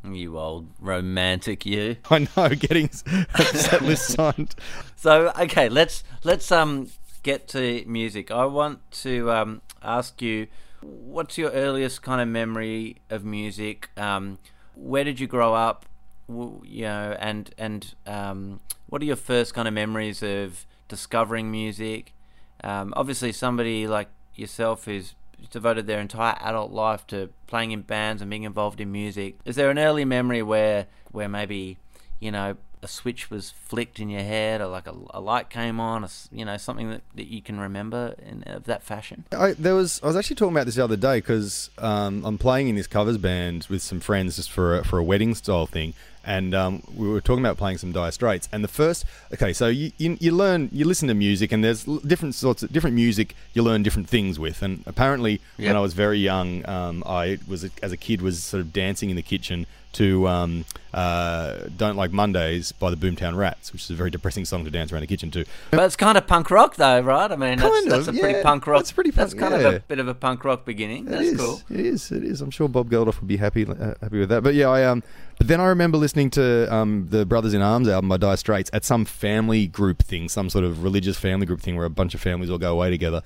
[0.03, 1.97] You old romantic, you.
[2.11, 4.55] I know, getting set list signed.
[4.97, 6.89] So okay, let's let's um
[7.23, 8.31] get to music.
[8.31, 10.47] I want to um ask you,
[10.83, 13.91] what's your earliest kind of memory of music?
[13.97, 14.39] Um,
[14.75, 15.87] where did you grow up?
[16.29, 22.15] You know, and and um, what are your first kind of memories of discovering music?
[22.63, 25.15] Um, obviously, somebody like yourself who's
[25.51, 29.39] devoted their entire adult life to playing in bands and being involved in music.
[29.45, 31.79] Is there an early memory where where maybe
[32.21, 35.81] you know a switch was flicked in your head or like a, a light came
[35.81, 39.25] on, or, you know something that, that you can remember in of that fashion?
[39.33, 42.39] I, there was I was actually talking about this the other day because um, I'm
[42.39, 45.67] playing in this covers band with some friends just for a, for a wedding style
[45.67, 48.49] thing, and um, we were talking about playing some Dire Straits.
[48.53, 51.85] And the first, okay, so you, you you learn you listen to music, and there's
[51.85, 54.63] different sorts of different music you learn different things with.
[54.63, 55.69] And apparently, Yep.
[55.69, 59.11] when I was very young, um, I was as a kid was sort of dancing
[59.11, 63.91] in the kitchen to um, uh, "Don't Like Mondays" by the Boomtown Rats, which is
[63.91, 65.45] a very depressing song to dance around the kitchen to.
[65.73, 67.31] But it's kind of punk rock though, right?
[67.31, 68.79] I mean, that's, Kind that's of, a pretty punk rock.
[68.81, 71.07] That's pretty That's punk- kind of a bit of a punk rock beginning.
[71.07, 71.41] It That's is.
[71.41, 71.61] cool.
[71.71, 72.13] It is.
[72.13, 72.41] It is.
[72.41, 74.43] I'm sure Bob Geldof would be happy uh, happy with that.
[74.45, 75.03] But yeah, I um.
[75.39, 78.69] But then I remember listening to um the Brothers in Arms album by Dire Straits
[78.75, 82.13] at some family group thing, some sort of religious family group thing where a bunch
[82.13, 83.23] of families all go away together.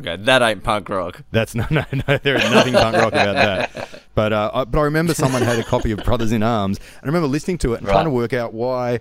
[0.00, 1.22] Okay, that ain't punk rock.
[1.30, 2.18] That's no, no, no.
[2.18, 3.88] There is nothing punk rock about that.
[4.14, 7.02] But uh, I, but I remember someone had a copy of Brothers in Arms, and
[7.02, 9.00] I remember listening to it and trying to work out why.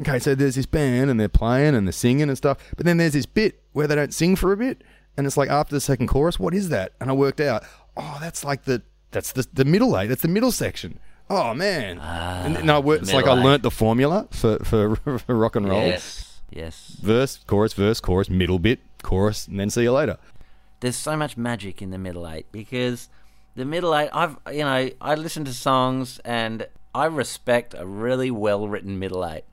[0.00, 2.96] Okay, so there's this band and they're playing and they're singing and stuff, but then
[2.96, 4.82] there's this bit where they don't sing for a bit,
[5.16, 6.92] and it's like after the second chorus, what is that?
[7.00, 7.64] And I worked out,
[7.96, 10.08] oh, that's like the that's the the middle eight.
[10.08, 10.98] That's the middle section.
[11.30, 11.98] Oh man!
[12.00, 15.68] Ah, and, no, the it's like I learnt the formula for, for for rock and
[15.68, 15.86] roll.
[15.86, 16.96] Yes, yes.
[17.02, 20.16] Verse, chorus, verse, chorus, middle bit, chorus, and then see you later.
[20.80, 23.08] There's so much magic in the middle eight because
[23.56, 24.08] the middle eight.
[24.12, 29.26] I've you know I listen to songs and I respect a really well written middle
[29.26, 29.44] eight.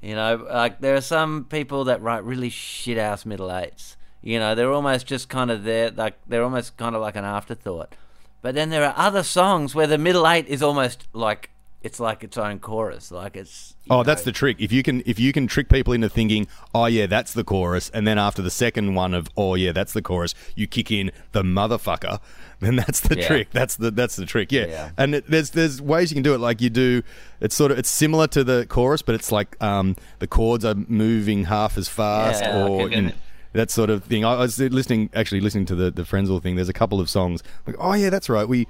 [0.00, 3.96] You know, like there are some people that write really shit ass middle eights.
[4.22, 7.24] You know, they're almost just kind of there, like they're almost kind of like an
[7.24, 7.94] afterthought.
[8.42, 11.50] But then there are other songs where the middle eight is almost like
[11.82, 13.74] it's like its own chorus, like it's.
[13.88, 14.56] Oh, that's the trick.
[14.60, 17.90] If you can, if you can trick people into thinking, oh yeah, that's the chorus,
[17.94, 21.10] and then after the second one of, oh yeah, that's the chorus, you kick in
[21.32, 22.20] the motherfucker,
[22.60, 23.26] then that's the Yeah.
[23.26, 23.48] trick.
[23.52, 24.52] That's the that's the trick.
[24.52, 24.66] Yeah.
[24.66, 24.90] Yeah.
[24.98, 26.38] And it, there's there's ways you can do it.
[26.38, 27.02] Like you do,
[27.40, 30.74] it's sort of it's similar to the chorus, but it's like um, the chords are
[30.74, 33.18] moving half as fast, Yeah, or okay, in- got it.
[33.52, 34.24] That sort of thing.
[34.24, 36.56] I was listening, actually listening to the the Frenzal thing.
[36.56, 38.48] There's a couple of songs like, oh yeah, that's right.
[38.48, 38.66] We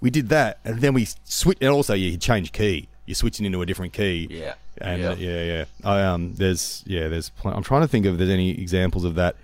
[0.00, 1.58] we did that, and then we switch.
[1.60, 2.88] And also, yeah, you change key.
[3.06, 4.28] You're switching into a different key.
[4.30, 4.54] Yeah.
[4.80, 5.08] And Yeah.
[5.10, 5.64] uh, yeah, yeah.
[5.82, 7.30] I um, there's yeah, there's.
[7.30, 9.34] Pl- I'm trying to think if there's any examples of that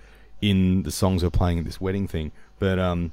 [0.42, 3.11] in the songs we're playing at this wedding thing, but um,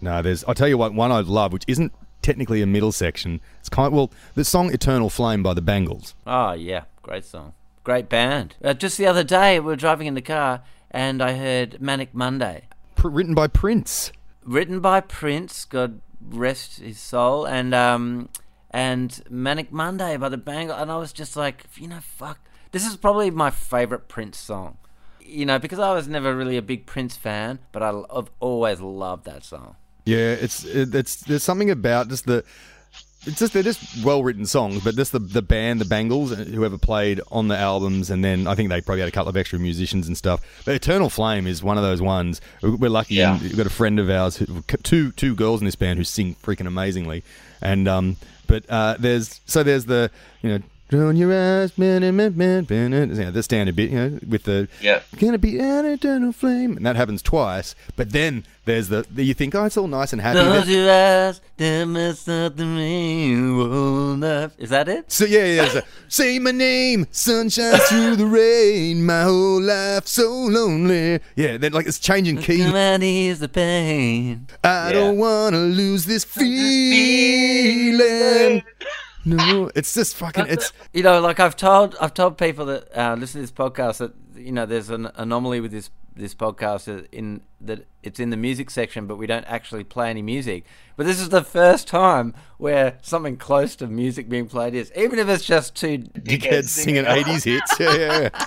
[0.00, 0.44] no, there's.
[0.44, 3.40] I'll tell you what, one I love, which isn't technically a middle section.
[3.60, 6.14] It's kind of, well, the song "Eternal Flame" by the Bangles.
[6.26, 7.52] Oh yeah, great song,
[7.88, 8.54] great band.
[8.62, 12.12] Uh, just the other day, we were driving in the car, and I heard Manic
[12.12, 12.64] Monday,
[12.96, 14.12] Pr- written by Prince.
[14.44, 15.64] written by Prince.
[15.64, 18.28] God rest his soul, and um,
[18.70, 22.38] and Manic Monday by the Bang, and I was just like, you know, fuck,
[22.72, 24.76] this is probably my favorite Prince song.
[25.20, 28.82] You know, because I was never really a big Prince fan, but I, I've always
[28.82, 29.76] loved that song.
[30.04, 32.44] Yeah, it's it's there's something about just the.
[33.28, 36.36] It's just they're just well written songs, but just the the band, the Bangles, uh,
[36.36, 39.36] whoever played on the albums, and then I think they probably had a couple of
[39.36, 40.40] extra musicians and stuff.
[40.64, 42.40] But Eternal Flame is one of those ones.
[42.62, 43.16] We're lucky.
[43.16, 43.38] Yeah.
[43.38, 46.36] We've got a friend of ours, who, two two girls in this band who sing
[46.42, 47.22] freaking amazingly,
[47.60, 50.10] and um, but uh, there's so there's the
[50.42, 50.62] you know.
[50.88, 54.18] Drown your eyes, man, man, man, man, man, you know, the standard bit, you know,
[54.26, 55.00] with the Yeah.
[55.18, 57.74] gonna be an eternal flame, and that happens twice.
[57.94, 60.40] But then there's the, the you think, oh, it's all nice and happy.
[60.40, 64.52] Close your eyes, there must something enough.
[64.58, 65.12] Is that it?
[65.12, 65.68] So yeah, yeah.
[65.68, 71.20] So, Say my name, sunshine through the rain, my whole life so lonely.
[71.36, 72.64] Yeah, then like it's changing key.
[72.64, 74.46] Come and ease the pain.
[74.64, 76.24] I don't wanna lose this
[77.44, 78.62] feeling.
[79.28, 80.46] No, it's just fucking.
[80.48, 83.98] It's You know, like I've told, I've told people that uh, listen to this podcast
[83.98, 88.30] that you know there's an anomaly with this this podcast that in that it's in
[88.30, 90.64] the music section, but we don't actually play any music.
[90.96, 95.18] But this is the first time where something close to music being played is, even
[95.18, 95.98] if it's just two.
[95.98, 97.80] dickheads singing '80s hits.
[97.80, 98.46] Yeah, yeah, yeah.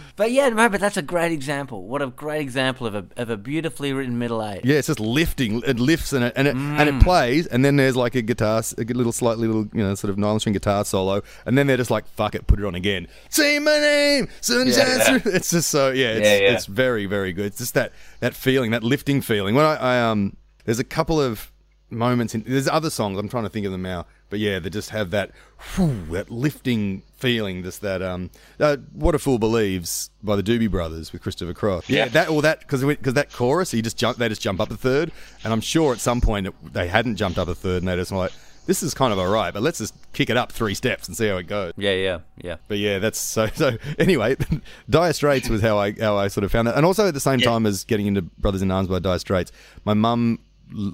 [0.16, 1.86] But yeah, no, but that's a great example.
[1.86, 4.64] What a great example of a of a beautifully written middle eight.
[4.64, 5.62] Yeah, it's just lifting.
[5.66, 7.00] It lifts and it and it, and Mm.
[7.00, 10.10] it plays, and then there's like a guitar, a little slightly little you know sort
[10.10, 12.74] of nylon string guitar solo, and then they're just like fuck it, put it on
[12.74, 13.08] again.
[13.28, 14.86] Say my name, sunshine.
[14.86, 15.18] Yeah.
[15.18, 16.52] through- It's just so yeah, it's, Yeah, yeah.
[16.54, 17.46] it's very very good.
[17.46, 19.54] It's just that that feeling, that lifting feeling.
[19.54, 21.52] When I, I um, there's a couple of
[21.90, 24.70] moments in there's other songs I'm trying to think of them now, but yeah, they
[24.70, 25.30] just have that
[25.76, 27.62] whew, that lifting feeling.
[27.62, 31.88] Just that um, uh, what a fool believes by the Doobie Brothers with Christopher Cross.
[31.88, 32.08] Yeah, Yeah.
[32.08, 34.76] that all that because because that chorus, he just jump, they just jump up a
[34.76, 35.12] third,
[35.44, 37.96] and I'm sure at some point it, they hadn't jumped up a third, and they
[37.96, 38.32] just like
[38.66, 41.28] this is kind of alright, but let's just kick it up three steps and see
[41.28, 41.72] how it goes.
[41.76, 42.56] yeah, yeah, yeah.
[42.66, 43.46] But yeah, that's so.
[43.54, 44.36] So anyway,
[44.90, 47.20] Dire Straits was how I how I sort of found that, and also at the
[47.20, 49.52] same time as getting into Brothers in Arms by Dire Straits,
[49.84, 50.40] my mum.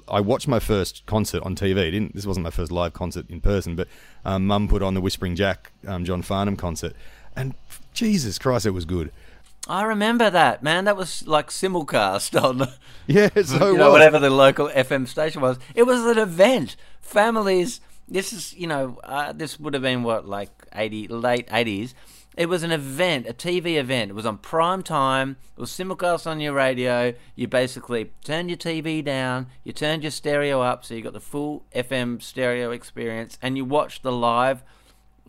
[0.07, 1.91] I watched my first concert on TV.
[1.91, 3.87] Didn't this wasn't my first live concert in person, but
[4.23, 6.93] um, mum put on the Whispering Jack um, John Farnham concert,
[7.35, 7.55] and
[7.93, 9.11] Jesus Christ, it was good.
[9.67, 10.85] I remember that man.
[10.85, 12.67] That was like simulcast on.
[13.05, 15.59] Yeah, so you know, whatever the local FM station was.
[15.75, 16.77] It was an event.
[17.01, 17.81] Families.
[18.07, 21.95] This is, you know, uh, this would have been what, like eighty, late eighties.
[22.35, 24.11] It was an event, a TV event.
[24.11, 25.37] It was on prime time.
[25.55, 27.13] It was simulcast on your radio.
[27.35, 29.47] You basically turned your TV down.
[29.63, 33.65] You turned your stereo up, so you got the full FM stereo experience, and you
[33.65, 34.63] watched the live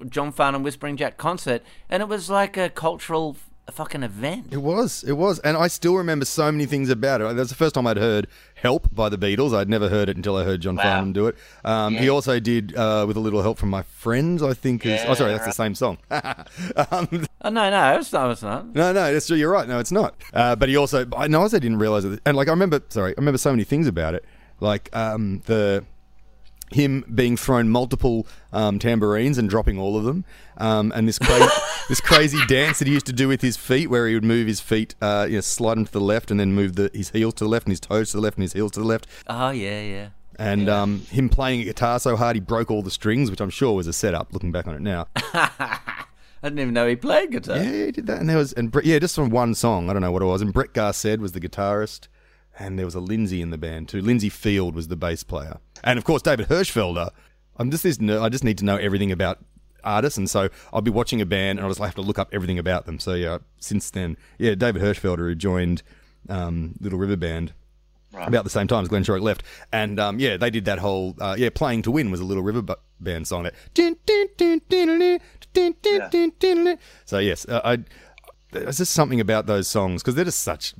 [0.08, 3.36] John Farnham Whispering Jack concert, and it was like a cultural
[3.68, 4.48] f- fucking event.
[4.50, 7.24] It was, it was, and I still remember so many things about it.
[7.24, 9.54] That was the first time I'd heard "Help" by the Beatles.
[9.56, 10.82] I'd never heard it until I heard John Wow.
[10.82, 11.36] Farnham do it.
[11.64, 14.42] Um, He also did uh, with a little help from my friends.
[14.42, 14.84] I think.
[14.86, 15.98] is, oh, sorry, that's the same song.
[16.10, 18.30] um, Oh no, no, it's not.
[18.30, 18.74] It's not.
[18.74, 19.36] no, no, that's true.
[19.36, 19.68] You're right.
[19.68, 20.14] No, it's not.
[20.32, 22.20] Uh, but he also, I know, I also didn't realize it.
[22.24, 24.24] And like, I remember, sorry, I remember so many things about it.
[24.60, 25.84] Like um, the
[26.70, 30.24] him being thrown multiple um, tambourines and dropping all of them,
[30.58, 31.48] um, and this crazy,
[31.88, 34.46] this crazy dance that he used to do with his feet, where he would move
[34.46, 37.10] his feet, uh, you know, slide them to the left, and then move the, his
[37.10, 38.86] heels to the left, and his toes to the left, and his heels to the
[38.86, 39.06] left.
[39.26, 40.08] Oh yeah, yeah.
[40.36, 43.50] And um, him playing a guitar so hard he broke all the strings, which I'm
[43.50, 44.32] sure was a setup.
[44.32, 45.06] Looking back on it now,
[46.44, 47.56] I didn't even know he played guitar.
[47.58, 48.18] yeah, he did that.
[48.20, 49.88] And there was, and Brett, yeah, just from one song.
[49.88, 50.42] I don't know what it was.
[50.42, 52.08] And Brett Garsed was the guitarist,
[52.58, 54.00] and there was a Lindsay in the band too.
[54.00, 57.10] Lindsay Field was the bass player, and of course David Hirschfelder.
[57.56, 59.38] I'm just this—I just need to know everything about
[59.84, 62.30] artists, and so I'll be watching a band and I'll just have to look up
[62.32, 62.98] everything about them.
[62.98, 65.82] So yeah, since then, yeah, David Hirschfelder who joined
[66.28, 67.52] um, Little River Band.
[68.12, 68.28] Right.
[68.28, 69.42] About the same time as Glenn Shorrock left,
[69.72, 72.44] and um, yeah, they did that whole uh, yeah, playing to win was a Little
[72.44, 72.62] River
[73.00, 73.42] Band song.
[73.42, 75.18] That yeah.
[77.04, 77.78] so yes, uh, I
[78.52, 80.74] there's just something about those songs because they're just such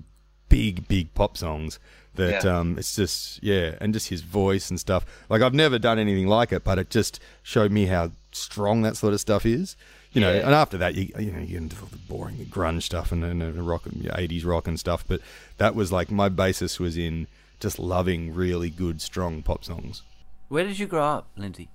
[0.57, 1.79] big, big pop songs
[2.15, 2.59] that Yeah.
[2.59, 5.03] um, it's just yeah, and just his voice and stuff.
[5.29, 8.97] Like I've never done anything like it, but it just showed me how strong that
[8.97, 9.77] sort of stuff is.
[10.13, 10.47] You know, Yeah.
[10.47, 13.11] and after that, you you know you get into all the boring the grunge stuff
[13.13, 13.83] and, and, and rock,
[14.23, 15.05] eighties rock and stuff.
[15.09, 15.21] But
[15.59, 17.27] that was like my basis was in
[17.61, 20.03] just loving really good, strong pop songs
[20.49, 21.69] Where did you grow up, Lindsay?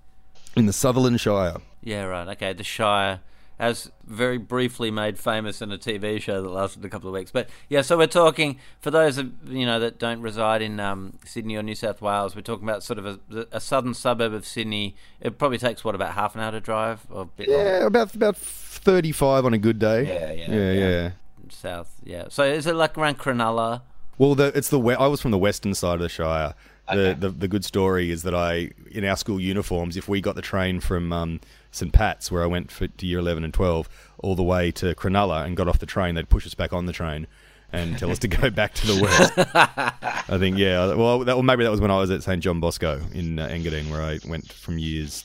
[0.55, 1.57] in the Sutherland Shire.
[1.83, 2.27] Yeah, right.
[2.35, 3.19] Okay, the Shire,
[3.59, 7.29] as very briefly made famous in a TV show that lasted a couple of weeks.
[7.29, 11.17] But yeah, so we're talking for those of you know that don't reside in um,
[11.25, 12.35] Sydney or New South Wales.
[12.35, 14.95] We're talking about sort of a, a southern suburb of Sydney.
[15.19, 17.63] It probably takes what about half an hour to drive or a bit longer?
[17.65, 20.07] Yeah, about about thirty five on a good day.
[20.07, 20.89] Yeah, yeah, yeah, yeah.
[20.89, 21.11] yeah.
[21.49, 21.95] south.
[22.03, 22.25] Yeah.
[22.29, 23.81] So is it like around Cronulla?
[24.17, 26.53] Well, the, it's the I was from the western side of the Shire.
[26.91, 30.35] The, the the good story is that I in our school uniforms, if we got
[30.35, 31.39] the train from um,
[31.71, 33.87] St Pat's, where I went for, to year eleven and twelve,
[34.19, 36.85] all the way to Cronulla and got off the train, they'd push us back on
[36.85, 37.27] the train
[37.71, 39.31] and tell us to go back to the west.
[39.37, 40.93] I think yeah.
[40.95, 43.47] Well, that, well, maybe that was when I was at St John Bosco in uh,
[43.47, 45.23] Engadine, where I went from years.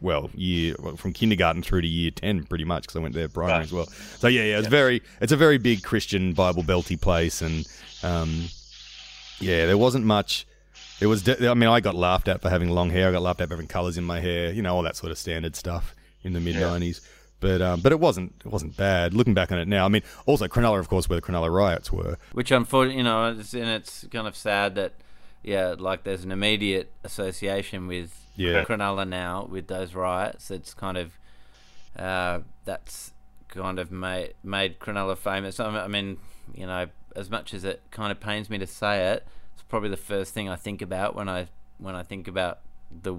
[0.00, 3.28] Well, year well, from kindergarten through to year ten, pretty much, because I went there
[3.28, 3.64] primary Right.
[3.64, 3.86] as well.
[4.18, 7.66] So yeah, yeah, it's very, it's a very big Christian Bible belty place, and
[8.04, 8.44] um,
[9.40, 10.46] yeah, there wasn't much.
[11.00, 11.22] It was.
[11.22, 13.08] De- I mean, I got laughed at for having long hair.
[13.08, 14.52] I got laughed at for having colours in my hair.
[14.52, 17.00] You know, all that sort of standard stuff in the mid '90s.
[17.40, 19.14] But um, but it wasn't it wasn't bad.
[19.14, 21.92] Looking back on it now, I mean, also Cronulla, of course, where the Cronulla riots
[21.92, 22.18] were.
[22.32, 24.94] Which unfortunately, you know, it's, and it's kind of sad that,
[25.44, 28.64] yeah, like there's an immediate association with Yeah.
[28.64, 30.50] Cronulla now with those riots.
[30.50, 31.16] It's kind of,
[31.96, 33.12] uh, that's
[33.46, 35.60] kind of made made Cronulla famous.
[35.60, 36.18] I mean,
[36.52, 39.24] you know, as much as it kind of pains me to say it,
[39.58, 41.48] it's probably the first thing I think about when I
[41.78, 42.60] when I think about
[43.02, 43.16] the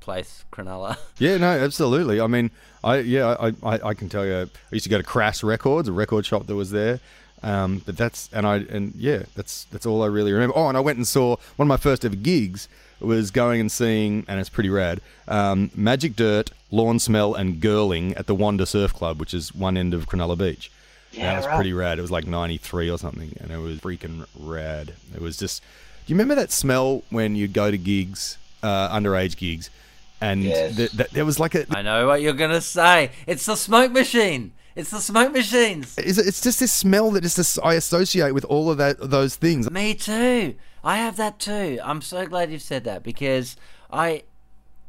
[0.00, 0.98] place Cronulla.
[1.18, 2.20] Yeah, no, absolutely.
[2.20, 2.50] I mean,
[2.84, 5.88] I yeah, I, I, I can tell you, I used to go to Crass Records,
[5.88, 7.00] a record shop that was there.
[7.42, 10.54] Um, but that's and I and yeah, that's that's all I really remember.
[10.54, 12.68] Oh, and I went and saw one of my first ever gigs
[13.00, 15.00] was going and seeing, and it's pretty rad.
[15.28, 19.94] Um, Magic Dirt, Lawnsmell, and Gerling at the Wanda Surf Club, which is one end
[19.94, 20.70] of Cronulla Beach.
[21.12, 21.54] And Yeah, that was right.
[21.56, 21.98] pretty rad.
[21.98, 24.94] It was like '93 or something, and it was freaking rad.
[25.14, 25.62] It was just.
[26.06, 29.68] Do you remember that smell when you'd go to gigs, uh, underage gigs,
[30.20, 30.76] and Yes.
[30.76, 33.10] th- th- there was like a I know what you're gonna say.
[33.26, 34.52] It's the smoke machine.
[34.76, 35.98] It's the smoke machines.
[35.98, 39.34] Is it- It's just this smell that just I associate with all of that those
[39.36, 39.70] things.
[39.70, 40.54] Me too.
[40.84, 41.78] I have that too.
[41.82, 43.56] I'm so glad you've said that because
[43.92, 44.22] I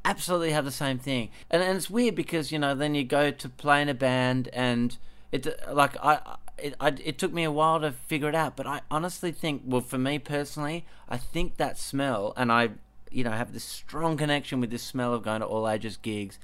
[0.06, 1.30] absolutely have the same thing.
[1.50, 4.50] And, and it's weird because you know then you go to play in a band
[4.54, 4.98] and
[5.32, 6.38] it like I.
[6.62, 9.62] It, I, it took me a while to figure it out, but I honestly think,
[9.64, 12.72] well, for me personally, I think that smell, and I,
[13.10, 16.38] you know, have this strong connection with this smell of going to all ages gigs.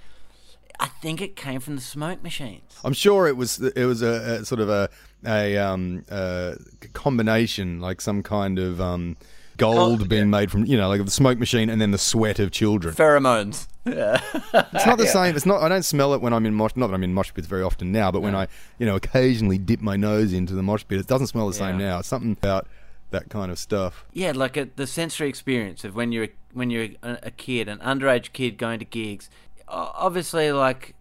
[0.79, 2.79] I think it came from the smoke machines.
[2.83, 4.89] I'm sure it was it was a, a sort of a
[5.25, 6.55] a um a
[6.93, 9.17] combination, like some kind of um
[9.57, 12.39] gold Gold, being made from you know like the smoke machine and then the sweat
[12.39, 12.95] of children.
[12.95, 13.67] Pheromones.
[13.85, 15.35] It's not the same.
[15.35, 15.61] It's not.
[15.61, 16.71] I don't smell it when I'm in mosh.
[16.75, 18.47] Not that I'm in mosh pits very often now, but when I
[18.79, 21.77] you know occasionally dip my nose into the mosh pit, it doesn't smell the same
[21.77, 21.99] now.
[21.99, 22.67] It's something about
[23.11, 24.05] that kind of stuff.
[24.13, 27.79] Yeah, like a, the sensory experience of when you're when you're a, a kid, an
[27.79, 29.29] underage kid going to gigs.
[29.67, 30.95] Obviously, like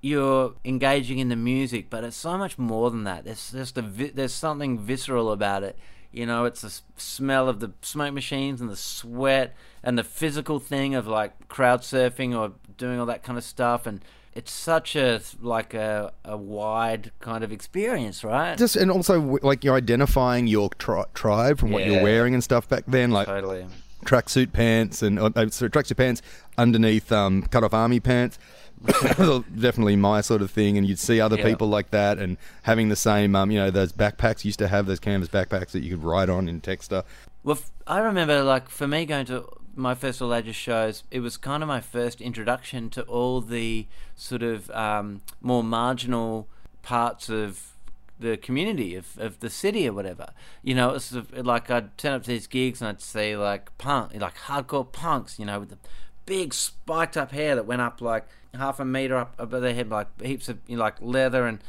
[0.00, 3.24] you're engaging in the music, but it's so much more than that.
[3.24, 5.76] There's just a vi- there's something visceral about it.
[6.12, 10.58] You know, it's the smell of the smoke machines and the sweat and the physical
[10.58, 14.00] thing of like crowd surfing or doing all that kind of stuff and.
[14.34, 18.56] It's such a like a, a wide kind of experience, right?
[18.56, 22.68] Just and also like you're identifying your tri- tribe from what you're wearing and stuff
[22.68, 23.10] back then.
[23.10, 23.66] Like totally.
[24.04, 26.22] tracksuit pants and uh, uh, sorry, tracksuit pants
[26.56, 28.38] underneath um, cut off army pants.
[28.86, 31.44] Definitely my sort of thing, and you'd see other Yeah.
[31.44, 34.44] people like that, and having the same, um, you know, those backpacks.
[34.44, 37.02] Used to have those canvas backpacks that you could ride on in Texter.
[37.42, 39.48] Well, f- I remember, like, for me going to
[39.78, 43.86] my first All Ages shows, it was kind of my first introduction to all the
[44.16, 46.48] sort of um, more marginal
[46.82, 47.72] parts of
[48.18, 50.30] the community of, of the city or whatever.
[50.62, 54.12] You know, it's like I'd turn up to these gigs and I'd see like punk,
[54.14, 55.78] like hardcore punks, you know, with the
[56.26, 59.88] big spiked up hair that went up like half a meter up above their head,
[59.88, 61.60] like heaps of you know, like leather and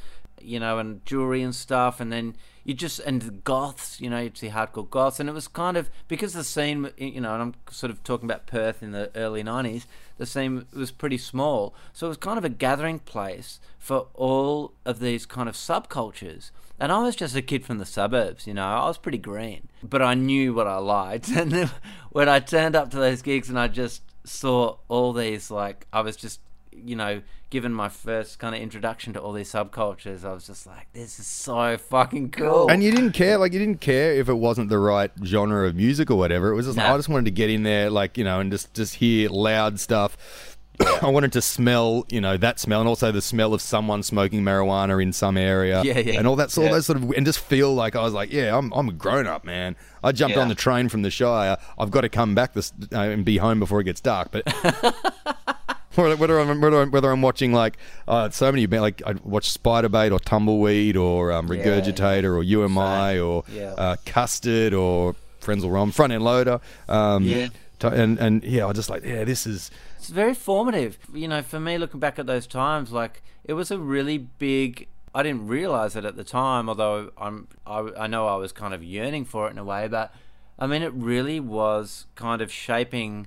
[0.41, 4.37] you know and jewelry and stuff, and then you just and goths, you know, you'd
[4.37, 7.55] see hardcore goths, and it was kind of because the scene, you know, and I'm
[7.71, 9.85] sort of talking about Perth in the early '90s.
[10.17, 14.73] The scene was pretty small, so it was kind of a gathering place for all
[14.85, 16.51] of these kind of subcultures.
[16.79, 19.67] And I was just a kid from the suburbs, you know, I was pretty green,
[19.83, 21.29] but I knew what I liked.
[21.35, 21.69] And then
[22.11, 26.01] when I turned up to those gigs and I just saw all these, like, I
[26.01, 26.39] was just
[26.85, 30.67] you know, given my first kind of introduction to all these subcultures, I was just
[30.67, 32.69] like, this is so fucking cool.
[32.69, 35.75] And you didn't care, like you didn't care if it wasn't the right genre of
[35.75, 36.51] music or whatever.
[36.51, 36.93] It was just No.
[36.93, 39.79] I just wanted to get in there, like you know, and just just hear loud
[39.79, 40.55] stuff.
[41.01, 44.43] I wanted to smell, you know, that smell, and also the smell of someone smoking
[44.43, 46.17] marijuana in some area, Yeah, yeah.
[46.19, 46.71] and all that, all Yeah.
[46.71, 49.27] those sort of, and just feel like I was like, yeah, I'm, I'm a grown
[49.27, 49.75] up, man.
[50.05, 50.41] I jumped Yeah.
[50.41, 51.57] on the train from the Shire.
[51.77, 54.29] I've got to come back this uh, and be home before it gets dark.
[54.31, 54.43] But
[55.95, 57.77] whether, whether I'm whether I'm, whether I'm watching like
[58.07, 62.63] uh, so many like I watch Spiderbait or Tumbleweed or um, Yeah, Regurgitator or You
[62.63, 63.73] Am I or Yeah.
[63.77, 66.59] uh, Custard or Frenzal Rhomb Front End Loader.
[66.87, 67.47] Um, Yeah.
[67.79, 70.97] t- and and yeah, I just like yeah, this is It's very formative.
[71.13, 74.87] You know, for me, looking back at those times, like it was a really big.
[75.15, 77.47] I didn't realize it at the time, although I'm.
[77.65, 80.13] I, I know I was kind of yearning for it in a way, but
[80.59, 83.25] I mean, it really was kind of shaping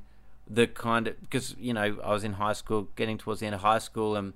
[0.53, 3.55] the kind of because you know I was in high school, getting towards the end
[3.55, 4.34] of high school, and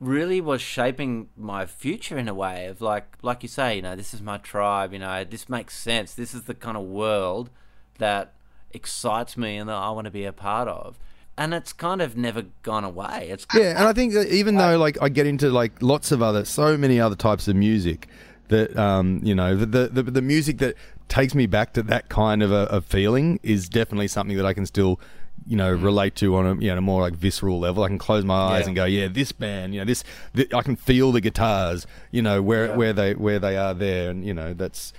[0.00, 3.94] really was shaping my future in a way of like like you say you know
[3.94, 7.50] this is my tribe you know this makes sense this is the kind of world
[7.98, 8.32] that
[8.70, 10.98] excites me and that I want to be a part of
[11.36, 13.78] and it's kind of never gone away it's yeah.
[13.78, 16.98] And I think even though like I get into like lots of other so many
[16.98, 18.08] other types of music
[18.48, 20.76] that um you know the the the, the music that
[21.08, 24.54] takes me back to that kind of a, a feeling is definitely something that I
[24.54, 24.98] can still
[25.46, 25.82] you know mm.
[25.82, 27.82] relate to on a you know more like visceral level.
[27.82, 28.66] I can close my eyes Yeah.
[28.66, 32.22] and go, yeah, this band, you know, this, th- I can feel the guitars, you
[32.22, 34.92] know, where where they where they are there, and you know that's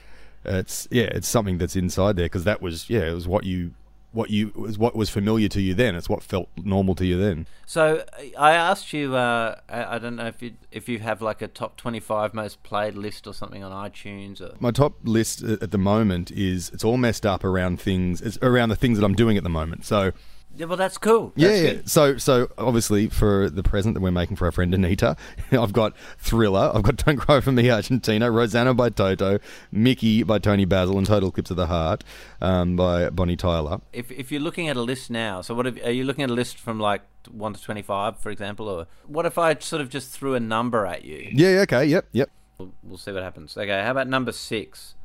[0.44, 3.74] it's yeah, it's something that's inside there because that was yeah, it was what you
[4.12, 5.95] what you was what was familiar to you then.
[5.95, 7.47] It's what felt normal to you then.
[7.66, 8.03] so
[8.38, 11.47] I asked you uh, I, I don't know if you if you have like a
[11.47, 15.78] top 25 most played list or something on iTunes or My top list at the
[15.78, 18.22] moment is it's all messed up around things.
[18.22, 19.86] It's around the things that I'm doing at the moment.
[19.86, 20.12] So
[20.56, 21.70] yeah, well that's cool yeah, That's yeah.
[21.72, 21.89] good.
[21.89, 25.16] So so obviously for the present that we're making for our friend Anita,
[25.52, 29.39] I've got Thriller, I've got Don't Cry for Me Argentina, Rosanna by Toto,
[29.72, 32.04] Mickey by Toni Basil, and Total Eclipse of the Heart
[32.41, 33.80] um, by Bonnie Tyler.
[33.93, 36.30] if, if you're looking at a list now, so what if, are you looking at
[36.30, 39.82] a list from like one to twenty five, for example, or what if I sort
[39.82, 41.30] of just threw a number at you?
[41.32, 42.30] Yeah, yeah, okay, yep, yep.
[42.58, 43.56] We'll, we'll see what happens.
[43.58, 44.95] Okay, how about number six?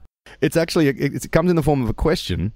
[0.40, 2.52] It's actually it comes in the form of a question.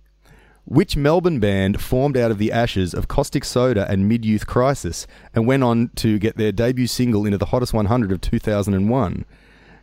[0.70, 5.08] Which Melbourne band formed out of the ashes of Caustic Soda and Mid Youth Crisis
[5.34, 9.24] and went on to get their debut single into the hottest 100 of 2001?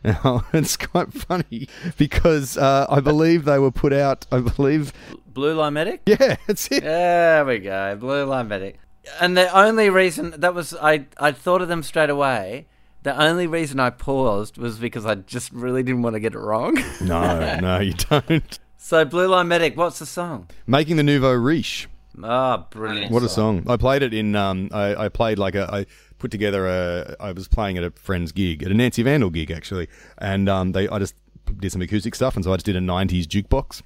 [0.02, 1.68] Now, it's quite funny
[1.98, 4.94] because uh, I believe they were put out, I believe,
[5.26, 6.00] Blue Line Medic.
[6.06, 6.82] yeah, that's it.
[6.82, 8.78] There we go, Blue Line Medic.
[9.20, 12.66] And the only reason that was I I thought of them straight away.
[13.02, 16.38] The only reason I paused was because I just really didn't want to get it
[16.38, 16.82] wrong.
[17.02, 18.58] No, no, you don't.
[18.78, 20.48] So Blue Line Medic, what's the song?
[20.66, 21.88] Making the Nouveau Riche.
[22.22, 23.12] Ah, brilliant.
[23.12, 23.64] What a song!
[23.68, 24.34] I played it in.
[24.34, 25.68] Um, I, I played like a.
[25.72, 25.86] I
[26.18, 27.14] put together a.
[27.20, 30.72] I was playing at a friend's gig, at a Nancy Vandal gig actually, and um,
[30.72, 30.88] they.
[30.88, 31.14] I just
[31.60, 33.82] did some acoustic stuff, and so I just did a '90s jukebox,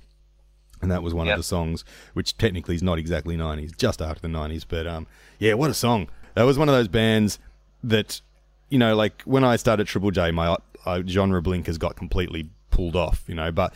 [0.80, 1.34] and that was one Yep.
[1.34, 1.84] of the songs,
[2.14, 5.06] which technically is not exactly '90s, just after the '90s, but um,
[5.38, 6.08] yeah, what a song!
[6.34, 7.38] That was one of those bands
[7.84, 8.22] that,
[8.70, 12.48] you know, like when I started Triple J, my uh, genre blink has got completely
[12.70, 13.74] pulled off, you know, but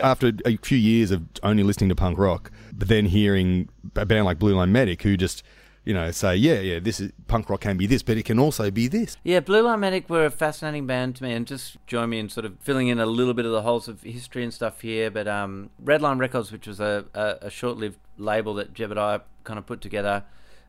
[0.00, 4.24] after a few years of only listening to punk rock, but then hearing a band
[4.24, 5.42] like Blue Line Medic who just,
[5.84, 8.38] you know, say, yeah, yeah, this is punk rock can be this, but it can
[8.38, 9.16] also be this.
[9.24, 12.28] Yeah, Blue Line Medic were a fascinating band to me, and just join me in
[12.28, 15.10] sort of filling in a little bit of the holes of history and stuff here.
[15.10, 19.20] But um, Redline Records, which was a, a, a short-lived label that Jeb and I
[19.44, 20.24] kind of put together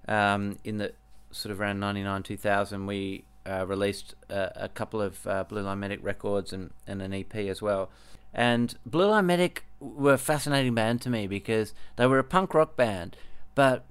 [0.07, 0.93] um, in the
[1.31, 5.79] sort of around '99, 2000, we uh, released a, a couple of uh, Blue Line
[5.79, 7.89] Medic records and, and an EP as well.
[8.33, 12.53] And Blue Line Medic were a fascinating band to me because they were a punk
[12.53, 13.15] rock band,
[13.55, 13.85] but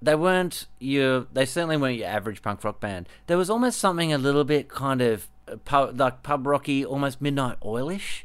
[0.00, 3.08] they weren't your they certainly weren't your average punk rock band.
[3.26, 7.20] There was almost something a little bit kind of uh, pub, like pub rocky almost
[7.20, 8.22] midnight oilish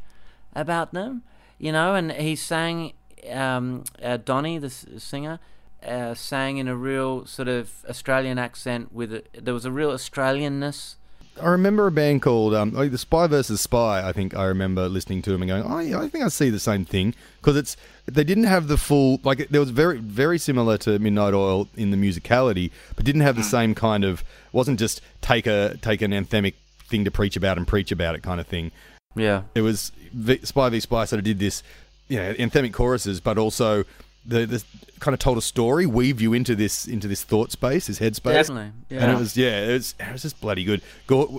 [0.55, 1.23] about them
[1.57, 1.95] you know?
[1.95, 2.93] And he sang
[3.29, 5.39] um, uh, donny the singer
[5.85, 9.91] uh, sang in a real sort of australian accent with a, there was a real
[9.91, 10.95] australianness
[11.41, 14.07] I remember a band called um, oh, the Spy versus Spy.
[14.07, 16.49] I think I remember listening to them and going, "Oh, yeah, I think I see
[16.49, 20.37] the same thing." Because it's they didn't have the full like there was very very
[20.37, 24.79] similar to Midnight Oil in the musicality, but didn't have the same kind of wasn't
[24.79, 26.53] just take a take an anthemic
[26.87, 28.71] thing to preach about and preach about it kind of thing.
[29.15, 29.43] Yeah.
[29.55, 31.63] It was v, Spy v Spy sort of did this,
[32.07, 33.83] you know, anthemic choruses, but also
[34.27, 34.63] the, the
[34.99, 38.33] kind of told a story, weave you into this into this thought space, this headspace.
[38.33, 38.71] Definitely.
[38.89, 39.03] Yeah.
[39.03, 40.81] And it was yeah, it was, it was just bloody good.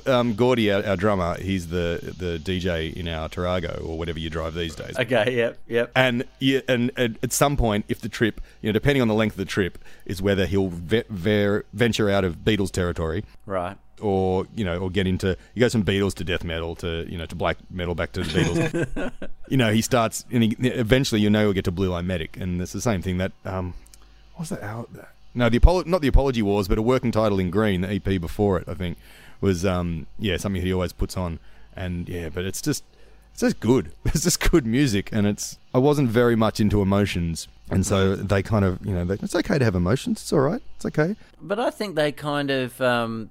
[0.06, 4.30] Um, Gordy, our, our drummer, he's the the DJ in our Tarago or whatever you
[4.30, 4.98] drive these days.
[4.98, 5.36] Okay.
[5.36, 5.58] Yep.
[5.68, 5.92] Yep.
[5.94, 9.14] And yeah, and, and at some point, if the trip, you know, depending on the
[9.14, 13.76] length of the trip, is whether he'll ve- ver- venture out of Beatles territory Right.
[14.00, 17.18] Or you know, or get into he goes from Beatles to death metal to you
[17.18, 19.28] know to black metal back to the Beatles.
[19.48, 22.36] you know, he starts and he, eventually you know he'll get to Blue Line Medic,
[22.36, 23.74] and it's the same thing that um,
[24.34, 24.88] what was that out?
[25.34, 28.20] No, the apolo- not the Apology Wars, but a working title in green, the EP
[28.20, 28.98] before it, I think,
[29.40, 31.38] was um, yeah something he always puts on,
[31.76, 32.84] and yeah, but it's just
[33.32, 33.92] it's just good.
[34.06, 37.46] It's just good music, and it's I wasn't very much into emotions.
[37.70, 40.22] And so they kind of, you know, they, it's okay to have emotions.
[40.22, 40.62] It's all right.
[40.76, 41.16] It's okay.
[41.40, 43.30] But I think they kind of um,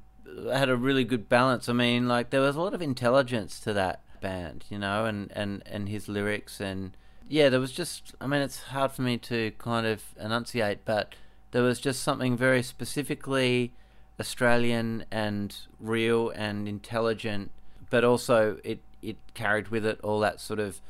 [0.52, 1.70] had a really good balance.
[1.70, 5.32] I mean, like there was a lot of intelligence to that band, you know, and,
[5.36, 6.96] and, and his lyrics and
[7.30, 8.16] yeah, there was just.
[8.22, 11.16] I mean, it's hard for me to kind of enunciate, but
[11.52, 13.74] there was just something very specifically
[14.20, 17.52] Australian and real and intelligent,
[17.90, 20.82] but also it it carried with it all that sort of.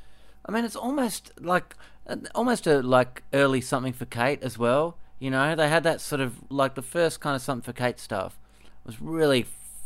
[0.46, 1.76] I mean, it's almost like
[2.36, 4.98] almost a like early something for Kate as well.
[5.20, 8.00] You know, they had that sort of like the first kind of something for Kate
[8.00, 8.38] stuff
[8.88, 9.46] was really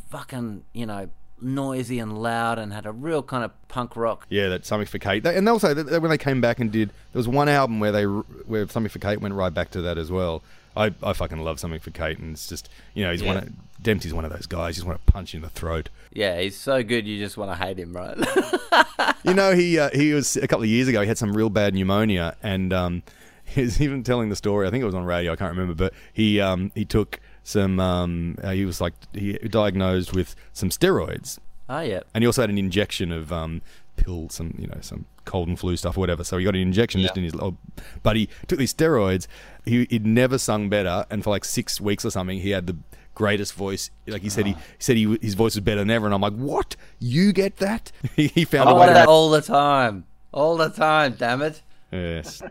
[0.10, 1.10] fucking you know
[1.42, 4.26] noisy and loud and had a real kind of punk rock.
[4.30, 5.24] Yeah, that Something for Kate.
[5.24, 7.80] They, and also th- th- when they came back and did, there was one album
[7.80, 10.44] where they where Something for Kate went right back to that as well.
[10.78, 13.50] I, I fucking love Something for Kate, and it's just you know he's one of
[13.82, 14.76] Dempsey's one of those guys.
[14.78, 15.90] You just want to punch you in the throat.
[16.14, 18.18] Yeah, he's so good you just want to hate him, right?
[19.24, 21.02] You know he uh, he was a couple of years ago.
[21.02, 23.04] He had some real bad pneumonia, and um,
[23.46, 24.68] he was even telling the story.
[24.68, 25.34] I think it was on radio.
[25.34, 27.80] I can't remember, but he um, he took some.
[27.80, 31.40] Um, uh, he was like he diagnosed with some steroids,
[31.70, 32.02] oh yeah.
[32.14, 33.62] and he also had an injection of um,
[33.98, 36.24] pill, some you know, some cold and flu stuff or whatever.
[36.24, 37.34] So he got an injection just in his.
[37.36, 37.56] Oh,
[38.04, 39.28] but he took these steroids.
[39.66, 42.78] He he'd never sung better, and for like six weeks or something, he had the
[43.14, 43.92] greatest voice.
[44.08, 46.06] Like he said, he, he said he his voice was better than ever.
[46.06, 46.76] And I'm like, what?
[47.00, 47.92] You get that?
[48.16, 51.16] he he found I a way to that all the time, all the time.
[51.18, 51.62] Damn it.
[51.92, 52.42] Yes.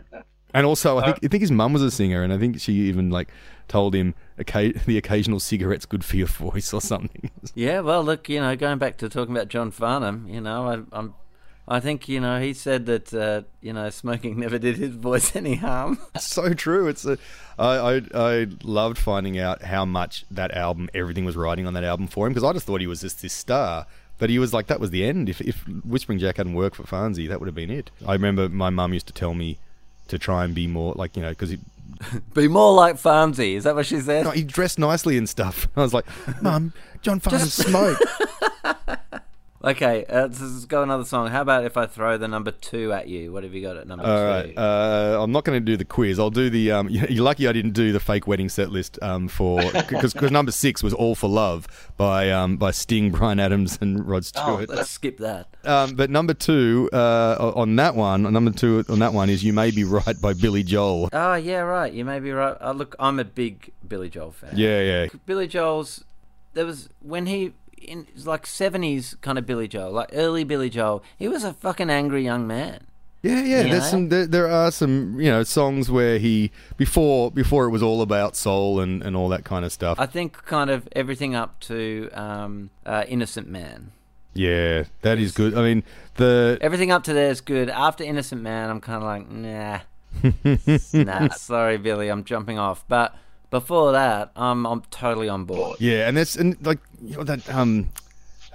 [0.53, 2.73] And also, I think I think his mum was a singer, and I think she
[2.73, 3.29] even like
[3.71, 7.31] told him the occasional cigarette's good for your voice or something.
[7.55, 10.97] Yeah, well, look, you know, going back to talking about John Farnham, you know, I,
[10.97, 11.15] I'm,
[11.67, 15.35] I think you know he said that uh, you know smoking never did his voice
[15.35, 15.99] any harm.
[16.19, 16.87] so true.
[16.87, 17.17] It's a,
[17.57, 21.85] I, I I loved finding out how much that album, everything was writing on that
[21.85, 23.87] album for him because I just thought he was just this star.
[24.17, 25.29] But he was like, that was the end.
[25.29, 27.89] If, if Whispering Jack hadn't worked for Farnsey, that would have been it.
[28.05, 29.57] I remember my mum used to tell me
[30.09, 31.59] to try and be more like, you know, because he,
[32.33, 33.55] Be more like Farnsey.
[33.55, 34.25] Is that what she said?
[34.25, 35.67] no, he dressed nicely and stuff.
[35.75, 36.05] I was like,
[36.41, 38.03] Mum, John Farnham smoked.
[39.63, 41.27] Okay, uh, let's go another song.
[41.27, 43.31] How about if I throw the number two at you?
[43.31, 44.23] What have you got at number All two?
[44.23, 44.57] right.
[44.57, 46.17] Uh, I'm not going to do the quiz.
[46.19, 46.71] I'll do the.
[46.71, 50.51] Um, you're lucky I didn't do the fake wedding set list um, for because number
[50.51, 54.47] six was "All for Love" by um, by Sting, Bryan Adams, and Rod Stewart.
[54.47, 54.69] oh, Stewart.
[54.69, 55.47] let's skip that.
[55.63, 59.53] um, but number two uh, on that one, number two on that one is "You
[59.53, 61.09] May Be Right" by Billy Joel.
[61.13, 61.93] Oh yeah, right.
[61.93, 62.57] You may be right.
[62.59, 64.53] Uh, look, I'm a big Billy Joel fan.
[64.55, 65.07] Yeah, yeah.
[65.27, 66.03] Billy Joel's
[66.53, 71.03] there was when he in like seventies kind of Billy Joel, like early Billy Joel.
[71.17, 72.87] He was a fucking angry young man.
[73.23, 73.61] Yeah, yeah.
[73.61, 73.89] You There's know?
[73.89, 74.09] some.
[74.09, 75.19] There, there are some.
[75.19, 79.29] You know, songs where he before before it was all about soul and, and all
[79.29, 79.99] that kind of stuff.
[79.99, 83.91] I think kind of everything up to um, uh, Innocent Man.
[84.33, 85.53] yeah, that is good.
[85.55, 85.83] I mean,
[86.15, 87.69] the Everything up to there is good.
[87.69, 89.81] After Innocent Man, I'm kind of like, nah,
[90.93, 91.29] nah.
[91.35, 92.83] Sorry, Billy, I'm jumping off.
[92.87, 93.15] But
[93.51, 95.77] before that, I'm I'm totally on board.
[95.79, 97.89] Yeah, and that's and like you know that um,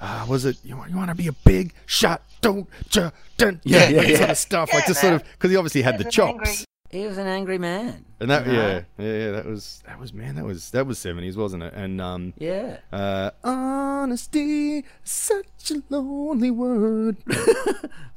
[0.01, 2.23] uh, was it you, want- you want to be a big shot?
[2.41, 3.13] Don't you?
[3.39, 4.17] Dun, Yeah, yeah, yeah, that yeah.
[4.19, 4.73] sort of stuff.
[4.75, 6.65] like just sort of because he obviously had the chops,
[6.97, 8.05] He was an angry man.
[8.21, 8.69] and that you know?
[8.69, 11.75] yeah, yeah, yeah, that was that was man, that was that was seventies, wasn't it?
[11.75, 12.79] And um, Yeah.
[12.93, 17.17] uh, honesty, such a lonely word.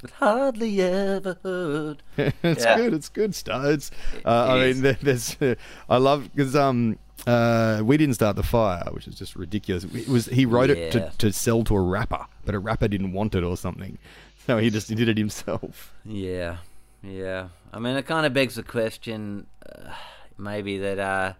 [0.02, 2.02] But hardly ever heard.
[2.16, 2.76] it's Yeah.
[2.78, 2.94] good.
[2.94, 3.66] It's good stuff.
[3.66, 3.90] It's,
[4.24, 4.80] uh, I It mean, is.
[4.80, 5.36] there- there's.
[5.42, 5.54] Uh,
[5.88, 6.98] I love because um.
[7.26, 9.84] Uh, we didn't start the fire, which is just ridiculous.
[9.84, 13.12] It was he wrote it to, to sell to a rapper, but a rapper didn't
[13.12, 13.98] want it or something,
[14.46, 15.92] so he just did it himself.
[16.06, 16.56] Yeah,
[17.02, 17.48] yeah.
[17.72, 19.92] I mean, it kind of begs the question, uh,
[20.36, 21.32] maybe that uh,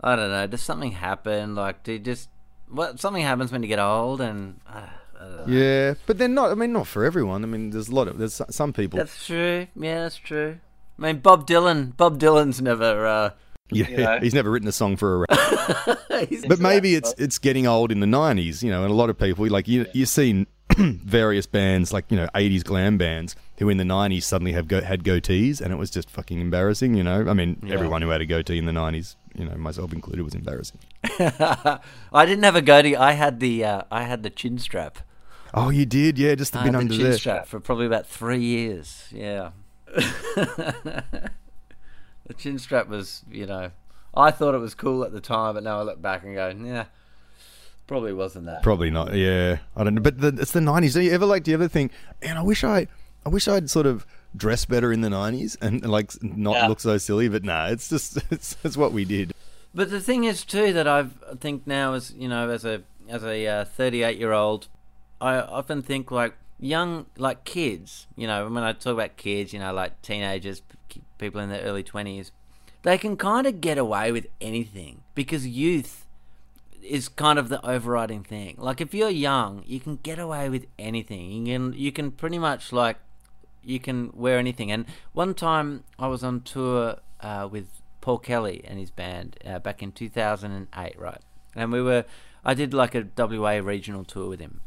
[0.00, 0.46] I don't know.
[0.46, 1.54] Does something happen?
[1.54, 2.28] Like, do you just
[2.68, 6.50] what something happens when you get old, and uh, Yeah, but they're not.
[6.50, 7.42] I mean, not for everyone.
[7.44, 8.98] I mean, there's a lot of there's some people.
[8.98, 9.66] that's true.
[9.76, 10.58] Yeah, that's true.
[10.98, 11.96] I mean, Bob Dylan.
[11.96, 13.06] Bob Dylan's never.
[13.06, 13.30] Uh,
[13.70, 14.18] yeah, you know.
[14.20, 15.18] he's never written a song for a.
[15.28, 15.98] rap.
[16.48, 19.18] but maybe it's it's getting old in the '90s, you know, and a lot of
[19.18, 20.46] people like you you see
[20.76, 24.80] various bands like you know '80s glam bands who in the '90s suddenly have go,
[24.80, 27.26] had goatees, and it was just fucking embarrassing, you know.
[27.28, 27.74] I mean, Yeah.
[27.74, 30.78] everyone who had a goatee in the '90s, you know, myself included, was embarrassing.
[31.18, 31.80] I
[32.26, 32.96] didn't have a goatee.
[32.96, 34.98] I had the uh, I had the chin strap.
[35.54, 37.12] Oh, you did, yeah, just a I bit had the under chin there.
[37.18, 39.08] strap for probably about three years.
[39.10, 39.50] Yeah.
[39.94, 41.14] the
[42.36, 43.70] chin strap was, you know,
[44.14, 46.48] I thought it was cool at the time, but now I look back and go,
[46.48, 46.86] yeah,
[47.86, 48.62] probably wasn't that.
[48.62, 49.14] Probably not.
[49.14, 50.02] Yeah, I don't know.
[50.02, 50.94] But the, it's the '90s.
[50.94, 51.44] Do you ever like?
[51.44, 51.92] Do you ever think?
[52.22, 52.88] Man, I wish I,
[53.26, 54.06] I wish I'd sort of
[54.36, 56.68] dressed better in the '90s and like not Yeah.
[56.68, 57.28] look so silly.
[57.28, 59.34] But nah, it's just it's, it's what we did.
[59.74, 62.82] But the thing is too that I've, I think now as you know as a
[63.08, 64.68] as a uh, 38 year old,
[65.20, 68.06] I often think like young like kids.
[68.16, 70.62] You know when I talk about kids, you know like teenagers,
[71.18, 72.30] people in their early 20s,
[72.84, 76.06] they can kind of get away with anything because youth
[76.80, 78.54] is kind of the overriding thing.
[78.58, 81.44] Like if you're young, you can get away with anything.
[81.46, 82.98] You can you can pretty much like
[83.66, 84.70] you can wear anything.
[84.70, 87.68] And one time I was on tour uh, with
[88.00, 91.20] Paul Kelly and his band uh, back in 2008, right?
[91.54, 92.04] And we were
[92.44, 94.60] I did like a WA regional tour with him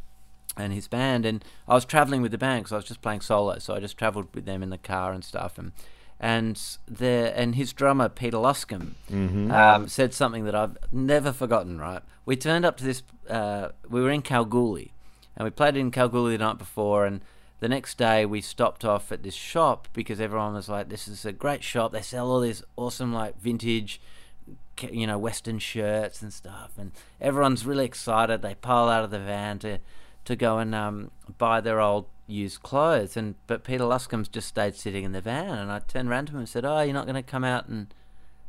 [0.58, 3.22] and his band, and I was traveling with the band because I was just playing
[3.22, 5.72] solo, so I just travelled with them in the car and stuff, and
[6.20, 8.96] and the and his drummer Peter Luscombe
[9.52, 11.80] um, said something that I've never forgotten.
[11.80, 13.04] Right, we turned up to this.
[13.30, 14.92] Uh, we were in Kalgoorlie,
[15.38, 17.22] and we played in Kalgoorlie the night before, and
[17.60, 21.26] the next day we stopped off at this shop because everyone was like, "This is
[21.26, 21.92] a great shop.
[21.92, 24.02] They sell all this awesome like vintage."
[24.82, 28.42] You know, Western shirts and stuff, and everyone's really excited.
[28.42, 29.80] They pile out of the van to
[30.26, 33.18] to go and um, buy their old used clothes.
[33.18, 36.34] And but Peter Luscombe's just stayed sitting in the van, and I turned around to
[36.34, 37.94] him and said, "Oh, you're not going to come out and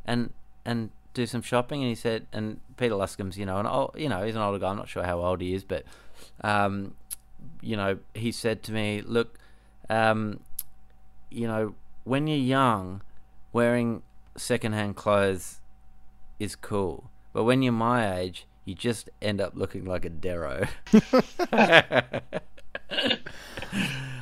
[0.05, 0.31] and
[0.63, 4.07] and do some shopping?" And he said, and Peter Luscombe's, you know, an old, you
[4.07, 4.69] know, he's an older guy.
[4.69, 5.83] I'm not sure how old he is, but
[6.41, 6.93] um,
[7.61, 9.37] you know, he said to me, "Look,
[9.89, 10.39] um,
[11.29, 13.01] you know, when you're young,
[13.53, 14.03] wearing
[14.35, 15.59] secondhand clothes
[16.39, 20.67] is cool, but when you're my age." You just end up looking like a Darrow.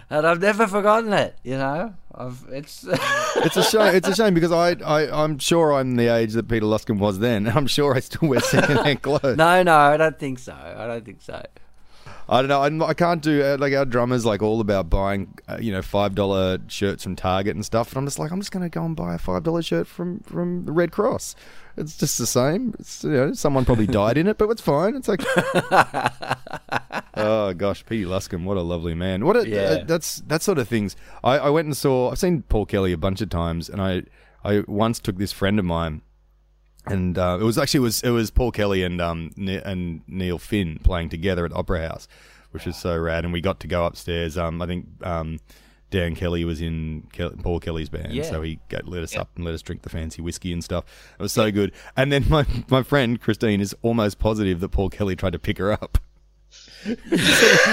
[0.10, 1.38] and I've never forgotten it.
[1.44, 2.86] You know, I've it's
[3.36, 3.96] It's a shame.
[3.96, 7.20] It's a shame because I, I I'm sure I'm the age that Peter Luscombe was
[7.20, 9.38] then, and I'm sure I still wear secondhand clothes.
[9.38, 10.54] no, no, I don't think so.
[10.54, 11.44] I don't think so.
[12.32, 12.62] I don't know.
[12.62, 15.82] I'm, I can't do uh, like our drummers like all about buying uh, you know
[15.82, 17.90] five dollar shirts from Target and stuff.
[17.90, 19.88] And I'm just like I'm just going to go and buy a five dollar shirt
[19.88, 21.36] from from the Red Cross.
[21.76, 22.76] It's just the same.
[22.78, 24.96] It's you know someone probably died in it, but it's fine.
[24.96, 25.22] It's like
[27.16, 29.26] oh gosh, Pete Luscombe, what a lovely man.
[29.26, 29.58] What a, Yeah.
[29.62, 30.96] uh, that's that sort of things.
[31.24, 32.12] I, I went and saw.
[32.12, 34.04] I've seen Paul Kelly a bunch of times, and I
[34.44, 36.02] I once took this friend of mine
[36.86, 40.02] and uh, it was actually it was it was Paul Kelly and um ne- and
[40.08, 42.08] Neil Finn playing together at Opera House,
[42.52, 43.24] which was so rad.
[43.24, 44.38] And we got to go upstairs.
[44.38, 45.40] Um, I think um,
[45.92, 48.24] Dan Kelly was in Ke- Paul Kelly's band, Yeah.
[48.24, 50.86] so he got, let us up and let us drink the fancy whiskey and stuff.
[51.20, 51.72] It was so good.
[51.98, 55.58] And then my my friend Christine is almost positive that Paul Kelly tried to pick
[55.58, 55.98] her up.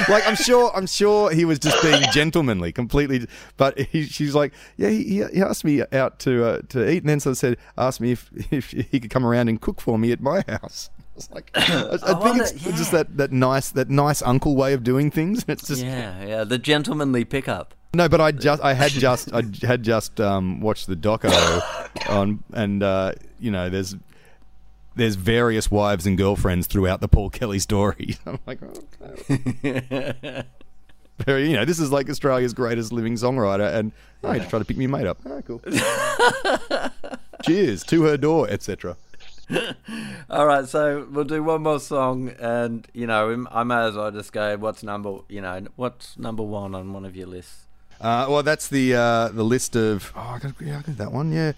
[0.08, 3.26] like I'm sure, I'm sure he was just being gentlemanly, completely.
[3.56, 7.08] But he, she's like, yeah, he, he asked me out to uh, to eat, and
[7.08, 10.12] then of said, asked me if if he could come around and cook for me
[10.12, 10.90] at my house.
[11.16, 14.54] I was like, I, I think wonder- it's just that, that nice that nice uncle
[14.56, 15.44] way of doing things.
[15.48, 17.74] It's just Yeah, yeah, the gentlemanly pickup.
[17.94, 21.30] no, but I just I had just I had just um, watched the doco
[22.10, 23.94] on, and uh, you know, there's
[24.96, 28.16] there's various wives and girlfriends throughout the Paul Kelly story.
[28.26, 30.44] I'm like, oh, okay.
[31.18, 33.92] very, you know, this is like Australia's greatest living songwriter, and
[34.24, 35.18] I he just try to pick me mate up.
[35.24, 35.60] Oh, cool.
[37.44, 38.96] Cheers to her door, etc.
[40.28, 44.10] All right, so we'll do one more song, and you know, I may as well
[44.10, 44.56] just go.
[44.56, 45.18] What's number?
[45.28, 47.66] You know, what's number one on one of your lists?
[48.00, 50.12] Uh, well, that's the uh, the list of.
[50.16, 51.32] Oh, I got, yeah, I got that one.
[51.32, 51.52] Yeah.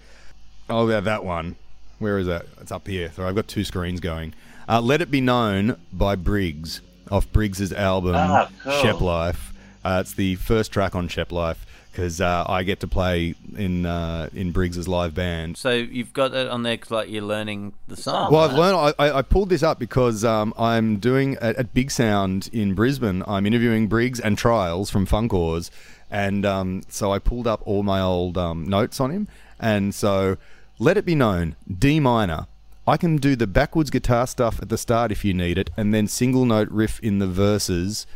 [0.69, 1.55] Oh, yeah, that one.
[1.99, 2.45] Where is that?
[2.61, 3.11] It's up here.
[3.15, 4.33] So I've got two screens going.
[4.67, 6.81] Uh, Let It Be Known by Briggs
[7.11, 8.71] off Briggs's album Ah, cool.
[8.73, 9.51] Sheplife.
[9.83, 11.57] Uh, it's the first track on Sheplife
[11.91, 15.57] because uh, I get to play in uh, in Briggs's live band.
[15.57, 18.31] So you've got it on there 'cause, like you're learning the song.
[18.31, 18.77] Well, I've learned.
[18.99, 22.75] I, I I pulled this up because um, I'm doing at, at Big Sound in
[22.75, 23.23] Brisbane.
[23.27, 25.71] I'm interviewing Briggs and Trials from Funkoars,
[26.11, 29.27] and um, so I pulled up all my old um, notes on him.
[29.59, 30.37] And so,
[30.79, 32.47] let it be known, D minor,
[32.87, 35.93] I can do the backwards guitar stuff at the start if you need it, and
[35.93, 38.07] then single note riff in the verses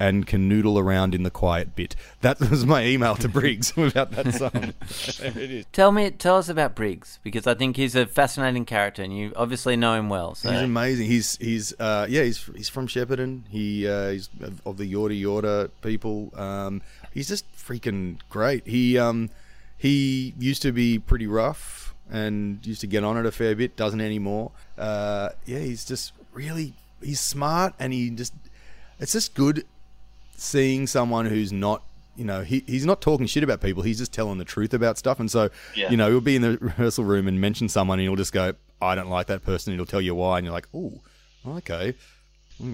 [0.00, 1.94] and can noodle around in the quiet bit.
[2.20, 4.72] That was my email to Briggs about that song.
[5.22, 5.66] it is.
[5.72, 9.32] Tell me, tell us about Briggs because I think he's a fascinating character, and you
[9.36, 10.34] obviously know him well.
[10.34, 11.06] So He's amazing.
[11.06, 13.42] He's he's uh, yeah he's he's from Shepparton.
[13.50, 14.30] He uh, he's
[14.64, 16.32] of the Yorta Yorta people.
[16.34, 16.80] Um,
[17.12, 18.66] he's just freaking great.
[18.66, 19.30] He um,
[19.76, 23.76] he used to be pretty rough and used to get on it a fair bit.
[23.76, 24.50] Doesn't anymore.
[24.76, 28.32] Uh, yeah, he's just really he's smart and he just
[28.98, 29.64] it's just good
[30.36, 31.82] seeing someone who's not
[32.16, 34.98] you know he, he's not talking shit about people he's just telling the truth about
[34.98, 35.90] stuff and so Yeah.
[35.90, 38.52] you know he'll be in the rehearsal room and mention someone and he'll just go
[38.82, 41.00] i don't like that person and he'll tell you why and you're like oh
[41.46, 41.94] okay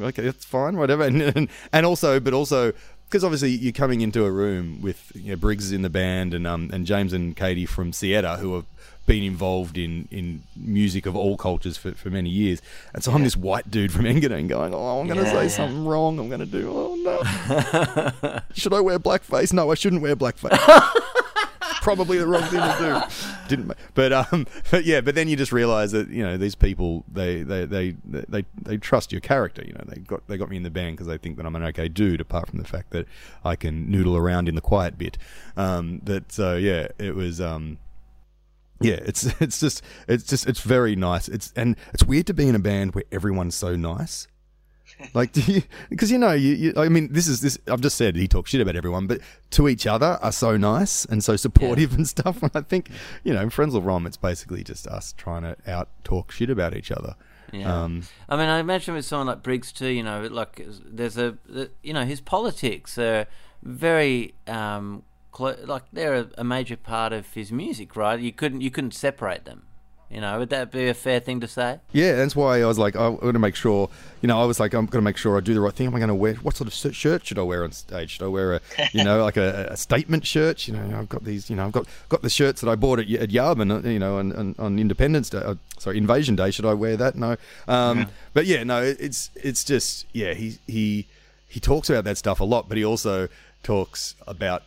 [0.00, 2.72] okay that's fine whatever and, and, and also but also
[3.08, 6.32] because obviously you're coming into a room with you know, Briggs is in the band
[6.34, 8.64] and um and James and Caiti from Sietta who have
[9.06, 12.62] been involved in, in music of all cultures for, for many years
[12.94, 15.42] and so I'm this white dude from Engadine going oh I'm going to Yeah, say
[15.42, 15.48] yeah.
[15.48, 20.02] something wrong I'm going to do oh no should I wear blackface no I shouldn't
[20.02, 20.58] wear blackface
[21.82, 23.46] probably the wrong thing to do.
[23.46, 27.04] Didn't, but um, but yeah, but then you just realize that you know these people
[27.12, 29.62] they they they they, they trust your character.
[29.66, 31.54] You know, they got they got me in the band because they think that I'm
[31.54, 32.22] an okay dude.
[32.22, 33.06] Apart from the fact that
[33.44, 35.18] I can noodle around in the quiet bit.
[35.58, 37.76] Um, that so yeah, it was um.
[38.84, 41.26] Yeah, it's it's just it's just it's very nice.
[41.28, 44.28] It's and it's weird to be in a band where everyone's so nice.
[45.14, 45.62] Like, do you?
[45.88, 46.72] Because you know, you, you.
[46.76, 47.58] I mean, this is this.
[47.66, 49.20] I've just said he talks shit about everyone, but
[49.52, 52.42] to each other are so nice and so supportive and stuff.
[52.42, 52.90] And I think,
[53.24, 56.92] you know, Frenzal Rhomb, it's basically just us trying to out talk shit about each
[56.92, 57.16] other.
[57.52, 57.84] Yeah.
[57.84, 59.88] Um, I mean, I imagine with someone like Briggs too.
[59.88, 61.38] You know, like there's a,
[61.82, 63.26] you know, his politics are
[63.62, 65.02] very, um,
[65.34, 68.18] clo- like they're a, a major part of his music, right?
[68.18, 69.64] You couldn't, you couldn't separate them.
[70.10, 71.80] You know, would that be a fair thing to say?
[71.90, 73.88] Yeah, that's why I was like, I'm going to make sure,
[74.22, 75.88] you know, I was like, I'm going to make sure I do the right thing.
[75.88, 78.10] Am I going to wear, what sort of shirt should I wear on stage?
[78.10, 78.60] Should I wear a,
[78.92, 80.68] you know, like a, a statement shirt?
[80.68, 83.00] You know, I've got these, you know, I've got got the shirts that I bought
[83.00, 86.52] at, at Yabun, uh, you know, on, on, on Independence Day, uh, sorry, Invasion Day.
[86.52, 87.16] Should I wear that?
[87.16, 87.36] No.
[87.66, 91.06] Um, But yeah, no, it's, it's just, yeah, he, he,
[91.48, 93.28] he talks about that stuff a lot, but he also
[93.64, 94.62] talks about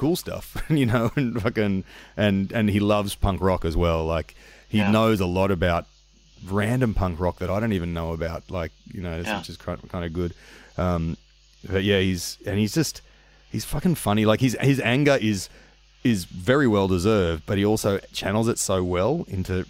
[0.00, 1.84] cool stuff, you know, and fucking,
[2.16, 4.04] and, and he loves punk rock as well.
[4.04, 4.34] Like,
[4.68, 4.90] he Yeah.
[4.90, 5.86] knows a lot about
[6.48, 9.38] random punk rock that I don't even know about, like you know, Yeah.
[9.38, 10.32] which is kind kind of good.
[10.78, 11.16] Um,
[11.70, 13.02] but yeah, he's and he's just
[13.52, 14.24] he's fucking funny.
[14.24, 15.48] Like his his anger is
[16.02, 19.66] is very well deserved, but he also channels it so well into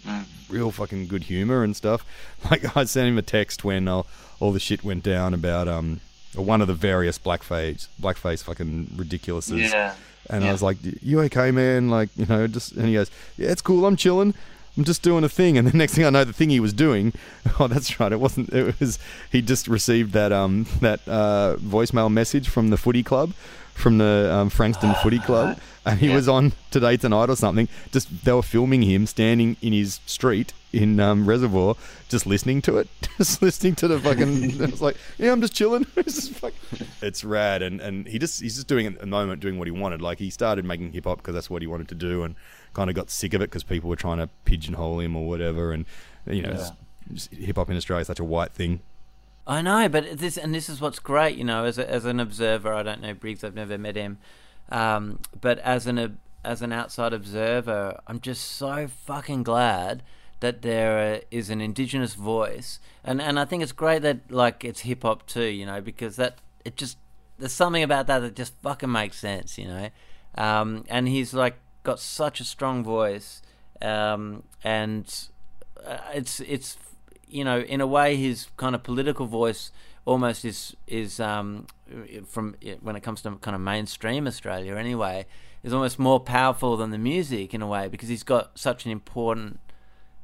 [0.49, 2.05] real fucking good humor and stuff.
[2.49, 4.03] Like I sent him a text when uh,
[4.39, 5.99] all the shit went down about um
[6.35, 9.69] one of the various blackface blackface fucking ridiculouses.
[9.69, 9.95] Yeah.
[10.31, 13.49] And I was like, "You okay, man?" Like, you know, just and he goes, "Yeah,
[13.49, 13.85] it's cool.
[13.85, 14.33] I'm chilling.
[14.77, 16.73] I'm just doing a thing." And the next thing I know, the thing he was
[16.73, 17.13] doing,
[17.59, 18.11] oh, that's right.
[18.11, 18.51] It wasn't.
[18.53, 18.97] It was
[19.31, 23.33] he just received that um that uh, voicemail message from the footy club,
[23.73, 26.15] from the um, Frankston Footy Club, and he Yeah.
[26.15, 27.67] was on today tonight or something.
[27.91, 31.75] Just they were filming him standing in his street in um, Reservoir,
[32.07, 34.61] just listening to it, just listening to the fucking.
[34.61, 35.85] I was like, yeah, I'm just chilling.
[35.95, 36.53] it's, just fuck-
[37.01, 39.71] it's rad, and and he just he's just doing at the moment doing what he
[39.71, 40.01] wanted.
[40.01, 42.35] Like he started making hip hop because that's what he wanted to do, and
[42.73, 45.73] kind of got sick of it because people were trying to pigeonhole him or whatever,
[45.73, 45.85] and
[46.25, 46.69] you know,
[47.31, 48.79] hip hop in Australia is such a white thing.
[49.47, 52.19] I know, but this and this is what's great, you know, as a, as an
[52.19, 52.71] observer.
[52.73, 53.43] I don't know Briggs.
[53.43, 54.19] I've never met him,
[54.71, 60.01] um, but as an as an outside observer, I'm just so fucking glad
[60.39, 64.81] that there uh, an indigenous voice, and and I think it's great that like it's
[64.81, 66.97] hip hop too, you know, because that it just
[67.37, 69.89] there's something about that that just fucking makes sense, you know,
[70.35, 73.41] um, and he's like got such a strong voice,
[73.81, 75.27] um, and
[75.85, 76.77] uh, it's it's
[77.27, 79.71] you know in a way his kind of political voice
[80.05, 81.67] almost is is um,
[82.27, 85.25] from when it comes to kind of mainstream Australia anyway
[85.63, 88.91] is almost more powerful than the music in a way because he's got such an
[88.91, 89.59] important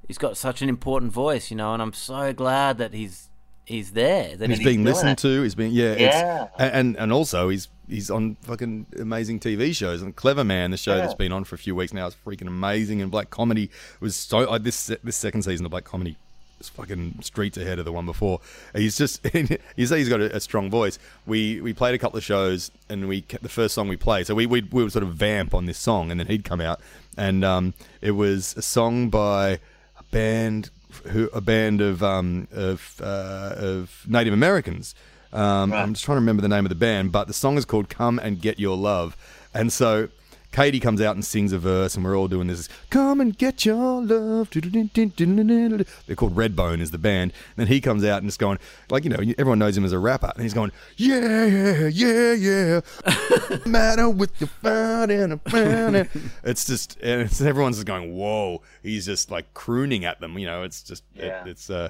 [0.07, 3.29] he's got such an important voice you know and I'm so glad that he's
[3.65, 5.17] he's there that he's he's being listened it.
[5.19, 5.43] to.
[5.43, 6.43] He's being yeah, Yeah.
[6.45, 10.01] It's, and and also he's he's on fucking amazing TV shows.
[10.01, 11.01] And Cleverman, the show Yeah.
[11.01, 13.01] that's been on for a few weeks now, is freaking amazing.
[13.01, 13.69] And Black Comedy
[13.99, 16.17] was so uh, this this second season of Black Comedy
[16.59, 18.39] is fucking streets ahead of the one before.
[18.75, 19.25] He's just
[19.75, 20.99] you say he's got a, a strong voice.
[21.25, 24.27] We we played a couple of shows and we kept the first song we played.
[24.27, 26.61] So we we we would sort of vamp on this song, and then he'd come
[26.61, 26.79] out,
[27.17, 29.59] and um, it was a song by
[29.97, 30.69] a band
[31.07, 34.95] who a band of um, of uh, of Native Americans.
[35.33, 35.81] Um, Right.
[35.81, 37.89] I'm just trying to remember the name of the band, but the song is called
[37.89, 39.17] "Come and Get Your Love,"
[39.53, 40.07] and so
[40.51, 42.67] Caiti comes out and sings a verse, and we're all doing this.
[42.89, 44.49] Come and get your love.
[44.51, 47.33] They're called Redbone, is the band.
[47.55, 48.57] And then he comes out and just going,
[48.89, 52.33] like you know, everyone knows him as a rapper, and he's going, yeah, yeah, yeah,
[52.33, 53.57] yeah.
[53.65, 56.07] matter with your fun and a.
[56.43, 58.61] It's just, and it's, everyone's just going, whoa.
[58.81, 60.37] He's just like crooning at them.
[60.37, 61.43] You know, it's just, Yeah.
[61.43, 61.89] it, it's uh,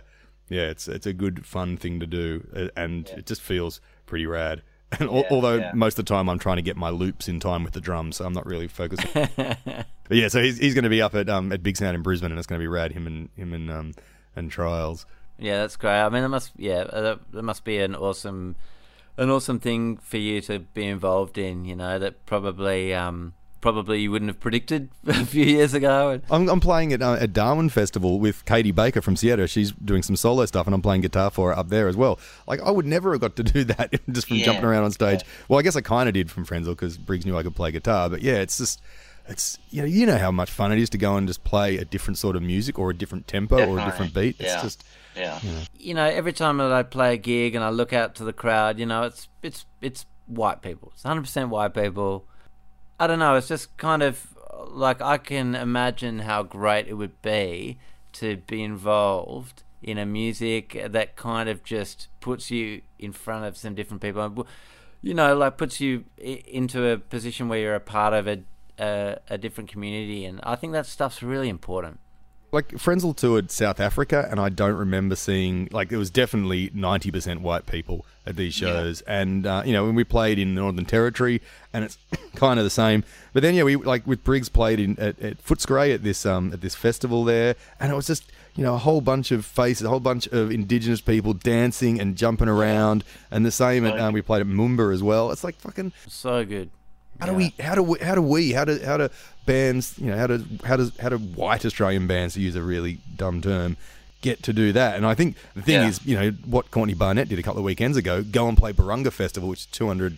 [0.49, 4.25] yeah, it's it's a good fun thing to do, uh, and it just feels pretty
[4.25, 4.61] rad.
[4.99, 5.71] And Yeah, although yeah.
[5.73, 8.17] most of the time I'm trying to get my loops in time with the drums,
[8.17, 9.05] so I'm not really focused.
[9.13, 12.01] but yeah, so he's, he's going to be up at um at Big Sound in
[12.01, 12.93] Brisbane, and it's going to be rad.
[12.93, 13.93] Him and him and um
[14.35, 15.05] and Trials.
[15.38, 16.01] Yeah, that's great.
[16.01, 18.55] I mean, it must yeah, uh, that, that must be an awesome,
[19.17, 21.65] an awesome thing for you to be involved in.
[21.65, 26.21] You know, that probably um probably you wouldn't have predicted a few years ago.
[26.29, 29.49] I'm, I'm playing at, uh, at Darwin Festival with Caiti Baker from Sietta.
[29.49, 32.19] She's doing some solo stuff, and I'm playing guitar for her up there as well.
[32.47, 34.91] Like, I would never have got to do that just from Yeah, jumping around on
[34.91, 35.21] stage.
[35.47, 37.71] Well, I guess I kind of did from Frenzal because Briggs knew I could play
[37.71, 38.09] guitar.
[38.09, 38.81] But yeah, it's just,
[39.27, 41.77] it's you know, you know how much fun it is to go and just play
[41.77, 44.37] a different sort of music or a different tempo or a different beat.
[44.39, 44.61] It's Yeah.
[44.61, 44.83] just,
[45.15, 45.39] Yeah.
[45.77, 48.33] you know, every time that I play a gig and I look out to the
[48.33, 50.91] crowd, you know, it's it's it's white people.
[50.93, 52.25] It's 100% white people.
[52.99, 53.35] I don't know.
[53.35, 54.35] It's just kind of
[54.69, 57.77] like I can imagine how great it would be
[58.13, 63.55] to be involved in a music that kind of just puts you in front of
[63.55, 64.47] some different people.
[65.01, 68.43] You know, like puts you into a position where you're a part of a
[68.79, 71.99] a, a different community, and I think that stuff's really important.
[72.57, 77.11] Like Frenzal toured South Africa, and I don't remember seeing like it was definitely ninety
[77.11, 79.01] percent white people at these shows.
[79.01, 81.39] And uh, you know when we played in the Northern Territory,
[81.71, 81.99] and it's
[82.35, 83.03] kind of the same.
[83.31, 86.51] But then yeah, we like with Briggs played in at, at Footscray at this um
[86.51, 88.23] at this festival there, and it was just
[88.55, 92.15] you know a whole bunch of faces, a whole bunch of Indigenous people dancing and
[92.15, 95.29] jumping around, and the same at um, we played at Moomba as well.
[95.31, 96.71] It's like fucking So good.
[97.20, 97.53] How do we?
[97.59, 97.99] How do we?
[97.99, 98.51] How do we?
[98.53, 98.80] How do?
[98.84, 99.09] How do
[99.45, 99.95] bands?
[99.97, 100.43] You know, how do?
[100.63, 100.97] How does?
[100.97, 103.78] How do white Australian bands, to use a really dumb term,
[104.22, 104.95] get to do that?
[104.97, 105.88] And I think the thing Yeah.
[105.88, 108.74] is, you know, what Courtney Barnett did a couple of weekends ago, go and play
[108.74, 110.18] Barunga Festival, which is 200,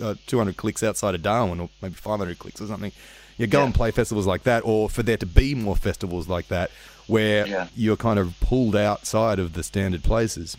[0.00, 2.92] uh, 200 clicks outside of Darwin, or maybe 500 clicks or something.
[3.36, 3.64] You go Yeah.
[3.66, 6.70] and play festivals like that, or for there to be more festivals like that,
[7.06, 10.56] where you're kind of pulled outside of the standard places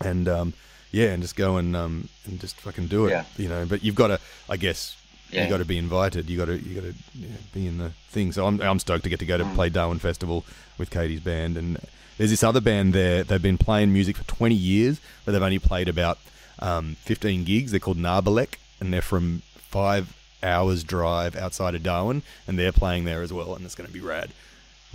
[0.00, 0.52] and um,
[0.94, 3.10] yeah, and just go and um, and just fucking do it.
[3.10, 3.24] Yeah.
[3.36, 4.96] You know, but you've got to, I guess,
[5.30, 5.44] Yeah.
[5.44, 6.30] you got to be invited.
[6.30, 8.32] You got to, you got to yeah, be in the thing.
[8.32, 9.54] So I'm, I'm stoked to get to go to Mm.
[9.54, 10.44] play Darwin Festival
[10.78, 11.78] with Caiti's band, and
[12.18, 13.24] there's this other band there.
[13.24, 16.18] They've been playing music for 20 years, but they've only played about
[16.60, 17.70] um, 15 gigs.
[17.72, 23.04] They're called Narbalek, and they're from five hours drive outside of Darwin, and they're playing
[23.04, 24.30] there as well, and it's going to be rad.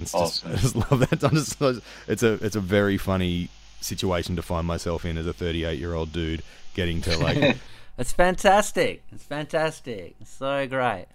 [0.02, 1.20] It's just, I just love that.
[1.34, 1.62] Just,
[2.08, 3.50] it's a it's a very funny
[3.82, 7.57] situation to find myself in as a 38 year old dude getting to like
[7.99, 9.03] It's fantastic.
[9.11, 10.15] It's fantastic.
[10.21, 11.07] It's so great.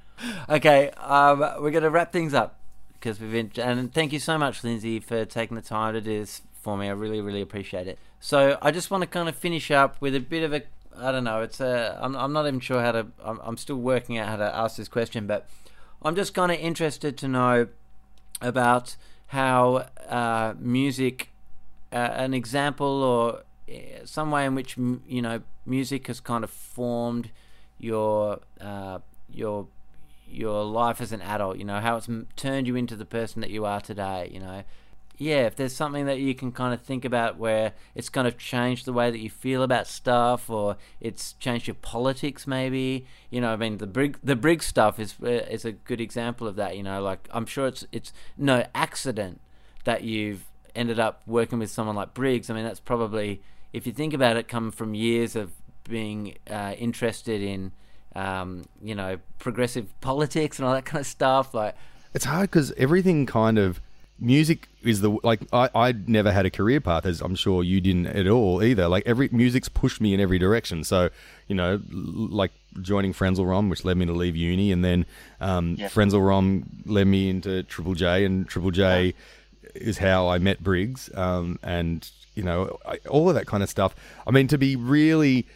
[0.51, 2.61] Okay, um, we're going to wrap things up
[2.93, 3.51] because we've been.
[3.57, 6.89] And thank you so much, Lindsay, for taking the time to do this for me.
[6.89, 7.99] I really, really appreciate it.
[8.21, 10.63] So I just want to kind of finish up with a bit of a.
[10.95, 11.41] I don't know.
[11.41, 11.99] It's a.
[12.03, 13.07] I'm, I'm not even sure how to.
[13.25, 15.49] I'm, I'm still working out how to ask this question, but
[16.03, 17.69] I'm just kind of interested to know
[18.43, 18.97] about
[19.29, 21.31] how uh, music
[21.95, 27.31] an example or uh, some way in which you know music has kind of formed
[27.79, 28.99] your uh,
[29.31, 29.69] your
[30.29, 31.59] your life as an adult.
[31.59, 34.31] You know how it's turned you into the person that you are today.
[34.33, 34.65] You know,
[35.17, 35.47] yeah.
[35.47, 38.85] If there's something that you can kind of think about where it's kind of changed
[38.85, 43.07] the way that you feel about stuff, or it's changed your politics, maybe.
[43.31, 46.47] You know, I mean, the Brig the Briggs stuff is uh, is a good example
[46.47, 46.77] of that.
[46.77, 49.41] You know, like I'm sure it's it's no accident
[49.85, 52.51] that you've ended up working with someone like Briggs.
[52.51, 53.41] I mean, that's probably,
[53.73, 55.53] if you think about it, come from years of
[55.89, 57.73] being uh, interested in,
[58.17, 61.55] um, you know, progressive politics and all that kind of stuff.
[61.55, 61.75] Like,
[62.15, 63.81] it's hard because everything kind of
[64.21, 67.81] music is the like I I never had a career path as I'm sure you
[67.81, 68.87] didn't at all either.
[68.87, 70.85] Like every music's pushed me in every direction.
[70.85, 71.11] So
[71.49, 75.05] you know, l- like joining Frenzal Rhomb, which led me to leave uni, and then
[75.41, 75.89] um, Yeah.
[75.89, 79.15] Frenzal Rhomb led me into Triple J, and Triple J
[79.75, 83.69] is how I met Briggs, um, and you know I, all of that kind of
[83.69, 83.95] stuff.
[84.27, 85.47] I mean, to be really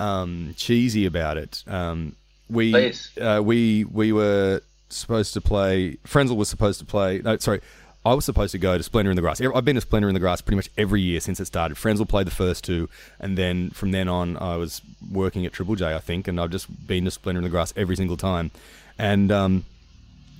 [0.00, 2.16] um, cheesy about it, um,
[2.48, 5.96] we uh, we we were supposed to play.
[6.06, 7.20] Frenzal was supposed to play.
[7.22, 7.60] No, sorry.
[8.04, 9.40] I was supposed to go to Splendour in the Grass.
[9.40, 11.76] I've been to Splendour in the Grass pretty much every year since it started.
[11.76, 12.88] Frenzal played the first two,
[13.20, 16.50] and then from then on, I was working at Triple J, I think, and I've
[16.50, 18.50] just been to Splendour in the Grass every single time.
[18.98, 19.64] And um,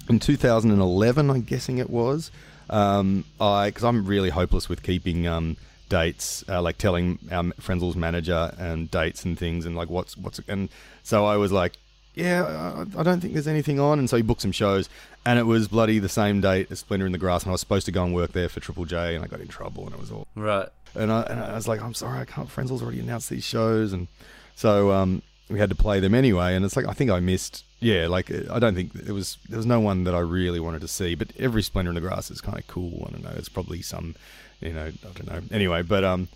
[0.08, 2.32] in 2011, I'm guessing it was.
[2.70, 5.56] Um, I because I'm really hopeless with keeping um,
[5.88, 10.40] dates, uh, like telling our Frenzal's manager and dates and things, and like what's what's
[10.48, 10.68] and
[11.02, 11.74] so I was like,
[12.14, 12.44] yeah,
[12.96, 13.98] I, I don't think there's anything on.
[13.98, 14.88] And so he booked some shows,
[15.24, 17.60] and it was bloody the same date as Splendour in the Grass, and I was
[17.60, 19.94] supposed to go and work there for Triple J, and I got in trouble, and
[19.94, 20.26] it was all.
[20.34, 20.68] Right.
[20.94, 22.48] And I, and I was like, I'm sorry, I can't.
[22.48, 24.08] Frenzal's already announced these shows, and
[24.56, 26.54] so um, we had to play them anyway.
[26.54, 27.64] And it's like I think I missed.
[27.82, 30.82] Yeah, like I don't think there was there was no one that I really wanted
[30.82, 33.06] to see, but every Splendour in the Grass is kind of cool.
[33.08, 33.32] I don't know.
[33.34, 34.14] It's probably some,
[34.60, 35.42] you know, I don't know.
[35.50, 36.28] Anyway, but um,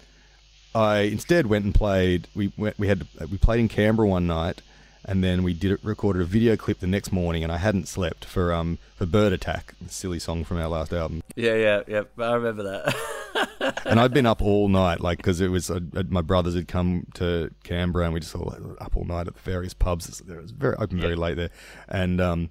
[0.74, 2.26] I instead went and played.
[2.34, 4.60] We went, we had we played in Canberra one night,
[5.06, 7.86] and then we did it, recorded a video clip the next morning, and I hadn't
[7.88, 11.22] slept for um for Bird Attack, silly song from our last album.
[11.36, 12.02] Yeah, yeah, yeah.
[12.18, 13.82] I remember that.
[13.84, 16.66] and I'd been up all night, like because it was uh, uh, my brothers had
[16.68, 20.20] come to Canberra, and we just all like, up all night at the various pubs.
[20.20, 21.50] It was very open very late there,
[21.88, 22.50] and um,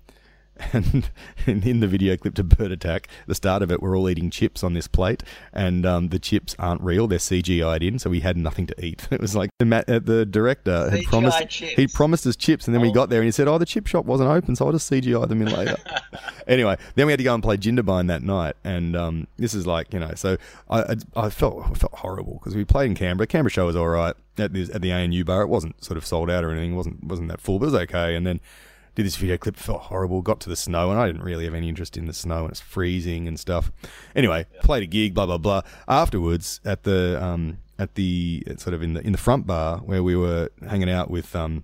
[0.73, 1.09] and
[1.47, 4.63] in the video clip to Bird Attack, the start of it, we're all eating chips
[4.63, 8.37] on this plate, and um, the chips aren't real; they're CGI'd in, so we had
[8.37, 9.07] nothing to eat.
[9.11, 11.73] It was like the, uh, the director had CGI promised chips.
[11.75, 12.93] he promised us chips, and then we Oh.
[12.93, 15.27] got there and he said, "Oh, the chip shop wasn't open, so I'll just CGI
[15.27, 15.77] them in later."
[16.47, 19.65] anyway, then we had to go and play Jindabyne that night, and um, this is
[19.67, 20.37] like you know, so
[20.69, 23.27] I I, I felt I felt horrible because we played in Canberra.
[23.27, 25.41] Canberra show was all right at the at the ANU bar.
[25.41, 26.73] It wasn't sort of sold out or anything.
[26.73, 28.15] It wasn't wasn't that full, but it was okay.
[28.15, 28.39] And then
[28.95, 30.21] did this video clip, felt horrible.
[30.21, 32.51] Got to the snow, and I didn't really have any interest in the snow, and
[32.51, 33.71] it's freezing and stuff.
[34.15, 35.61] Anyway, played a gig, blah blah blah.
[35.87, 40.01] Afterwards, at the um at the sort of in the in the front bar where
[40.01, 41.63] we were hanging out with um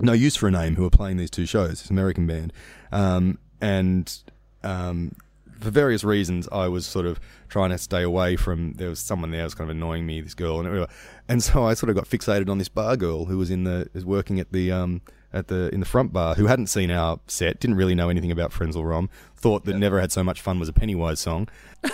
[0.00, 2.52] no use for a name who were playing these two shows, this American band,
[2.92, 4.22] um, and
[4.62, 5.14] um,
[5.58, 8.74] for various reasons, I was sort of trying to stay away from.
[8.74, 10.90] There was someone there who was kind of annoying me, this girl, and whatever.
[11.28, 13.88] and so I sort of got fixated on this bar girl who was in the
[13.92, 15.00] was working at the um
[15.32, 18.30] at the in the front bar who hadn't seen our set, didn't really know anything
[18.30, 21.48] about Frenzal Rhomb, thought that Never Had So Much Fun was a Pennywise song.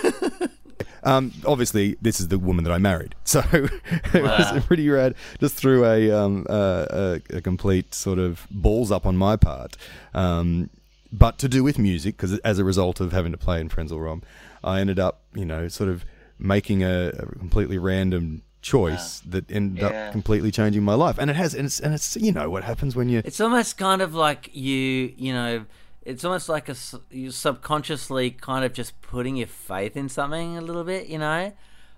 [1.03, 4.53] Um, obviously, this is the woman that I married, so it Wow.
[4.55, 5.13] was pretty rad.
[5.39, 9.77] Just threw a, um, uh, a a complete sort of balls up on my part,
[10.15, 10.71] um,
[11.13, 14.03] but to do with music because as a result of having to play in Frenzal
[14.03, 14.23] Rhomb,
[14.63, 16.05] I ended up, you know, sort of
[16.39, 20.07] making a, a completely random choice that ended Yeah.
[20.07, 21.17] up completely changing my life.
[21.19, 23.77] And it has, and it's, and it's you know what happens when you It's almost
[23.77, 25.65] kind of like you, you know,
[26.03, 26.75] it's almost like a,
[27.11, 31.53] you subconsciously kind of just putting your faith in something a little bit, you know,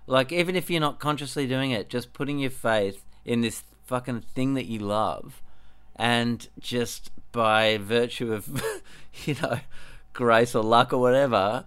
[0.06, 4.20] like even if you're not consciously doing it, just putting your faith in this fucking
[4.34, 5.40] thing that you love,
[5.96, 8.62] and just by virtue of,
[9.24, 9.58] you know,
[10.12, 11.64] grace or luck or whatever,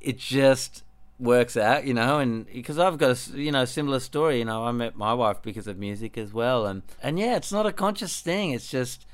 [0.00, 0.82] it just
[1.20, 4.64] works out, you know, and because I've got a you know similar story, you know,
[4.64, 7.72] I met my wife because of music as well, and and yeah, it's not a
[7.72, 8.50] conscious thing.
[8.50, 9.06] It's just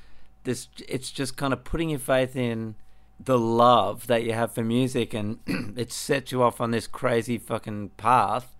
[0.43, 0.67] this.
[0.87, 2.75] It's just kind of putting your faith in
[3.19, 5.39] the love that you have for music, and
[5.77, 8.55] it sets you off on this crazy fucking path,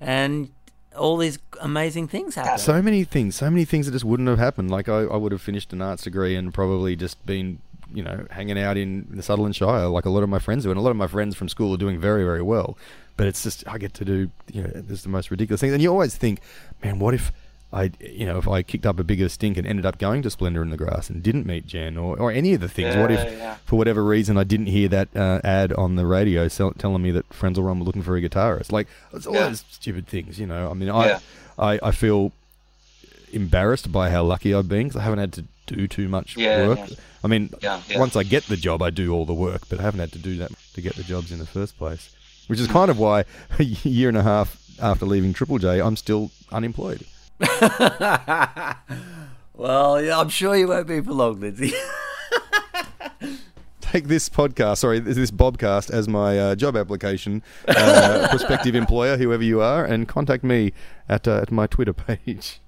[0.00, 0.50] and
[0.96, 2.58] all these amazing things happen.
[2.58, 4.70] so many things, so many things that just wouldn't have happened.
[4.70, 7.60] Like I, I would have finished an arts degree and probably just been,
[7.96, 10.70] you know, hanging out in the Sutherland Shire like a lot of my friends do,
[10.70, 12.76] and a lot of my friends from school are doing very, very well.
[13.16, 15.82] But it's just I get to do, you know, there's the most ridiculous things, and
[15.82, 16.40] you always think,
[16.84, 17.32] man, what if
[17.72, 20.30] I, you know, if I kicked up a bigger stink and ended up going to
[20.30, 22.94] Splendour in the Grass and didn't meet Jen or, or any of the things?
[22.96, 23.56] what if, Yeah, yeah.
[23.64, 27.10] for whatever reason, I didn't hear that uh, ad on the radio sell, telling me
[27.10, 28.70] that Frenzal Rhomb were looking for a guitarist?
[28.70, 29.48] Like, it's all Yeah.
[29.48, 30.70] those stupid things, you know.
[30.70, 31.18] I mean, I, Yeah.
[31.58, 32.32] I, I feel
[33.32, 36.66] embarrassed by how lucky I've been because I haven't had to do too much Yeah,
[36.68, 36.78] work.
[37.26, 37.98] I mean, Yeah, yeah.
[37.98, 40.18] once I get the job, I do all the work, but I haven't had to
[40.20, 42.14] do that to get the jobs in the first place.
[42.46, 43.24] Which is kind of why
[43.58, 47.04] a year and a half after leaving Triple J, I'm still unemployed.
[49.54, 51.72] well, yeah, I'm sure you won't be for long, Lindsay.
[53.80, 59.16] Take this podcast, sorry, this this Bobcast as my uh, job application, uh, prospective employer,
[59.16, 60.72] whoever you are, and contact me
[61.08, 62.60] at, uh, at my Twitter page.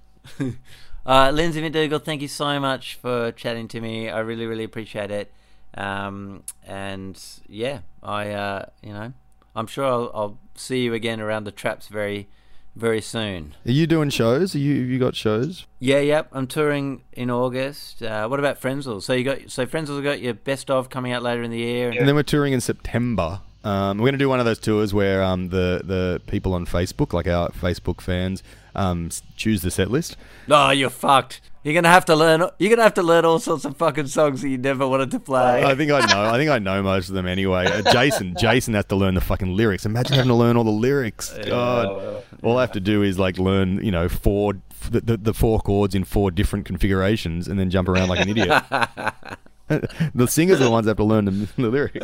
[1.09, 4.11] Uh, Lindsay McDougall, thank you so much for chatting to me.
[4.11, 5.32] I really, really appreciate it.
[5.72, 9.14] Um, and yeah, I, uh, you know,
[9.56, 12.28] I'm sure I'll, I'll see you again around the traps very,
[12.76, 13.55] very soon.
[13.64, 14.55] Are you doing shows?
[14.55, 15.64] Are you have you got shows?
[15.78, 16.28] Yeah, yep.
[16.30, 18.02] I'm touring in August.
[18.02, 19.02] Uh, what about Frenzal?
[19.02, 21.89] So you got so Frenzal's got your best of coming out later in the year.
[21.89, 23.40] And then we're touring in September.
[23.69, 26.65] Um, we're going to do one of those tours where um, the the people on
[26.65, 28.43] Facebook, like our Facebook fans,
[28.74, 30.16] um, choose the set list.
[30.49, 31.43] Oh, you're fucked.
[31.65, 32.49] You're gonna have to learn.
[32.59, 35.20] You're gonna have to learn all sorts of fucking songs that you never wanted to
[35.20, 35.65] play.
[35.65, 36.24] I think I know.
[36.24, 37.66] I think I know most of them anyway.
[37.66, 39.85] Uh, Jason, Jason has to learn the fucking lyrics.
[39.85, 41.36] Imagine having to learn all the lyrics.
[41.45, 44.55] God, all I have to do is like learn, you know, four
[44.90, 48.31] the, the, the four chords in four different configurations, and then jump around like an
[48.31, 48.62] idiot.
[50.15, 51.99] the singers are the ones that have to learn the, the lyrics.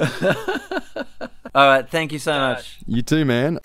[1.55, 1.89] All right.
[1.89, 2.79] Thank you so much.
[2.87, 3.61] You too, man.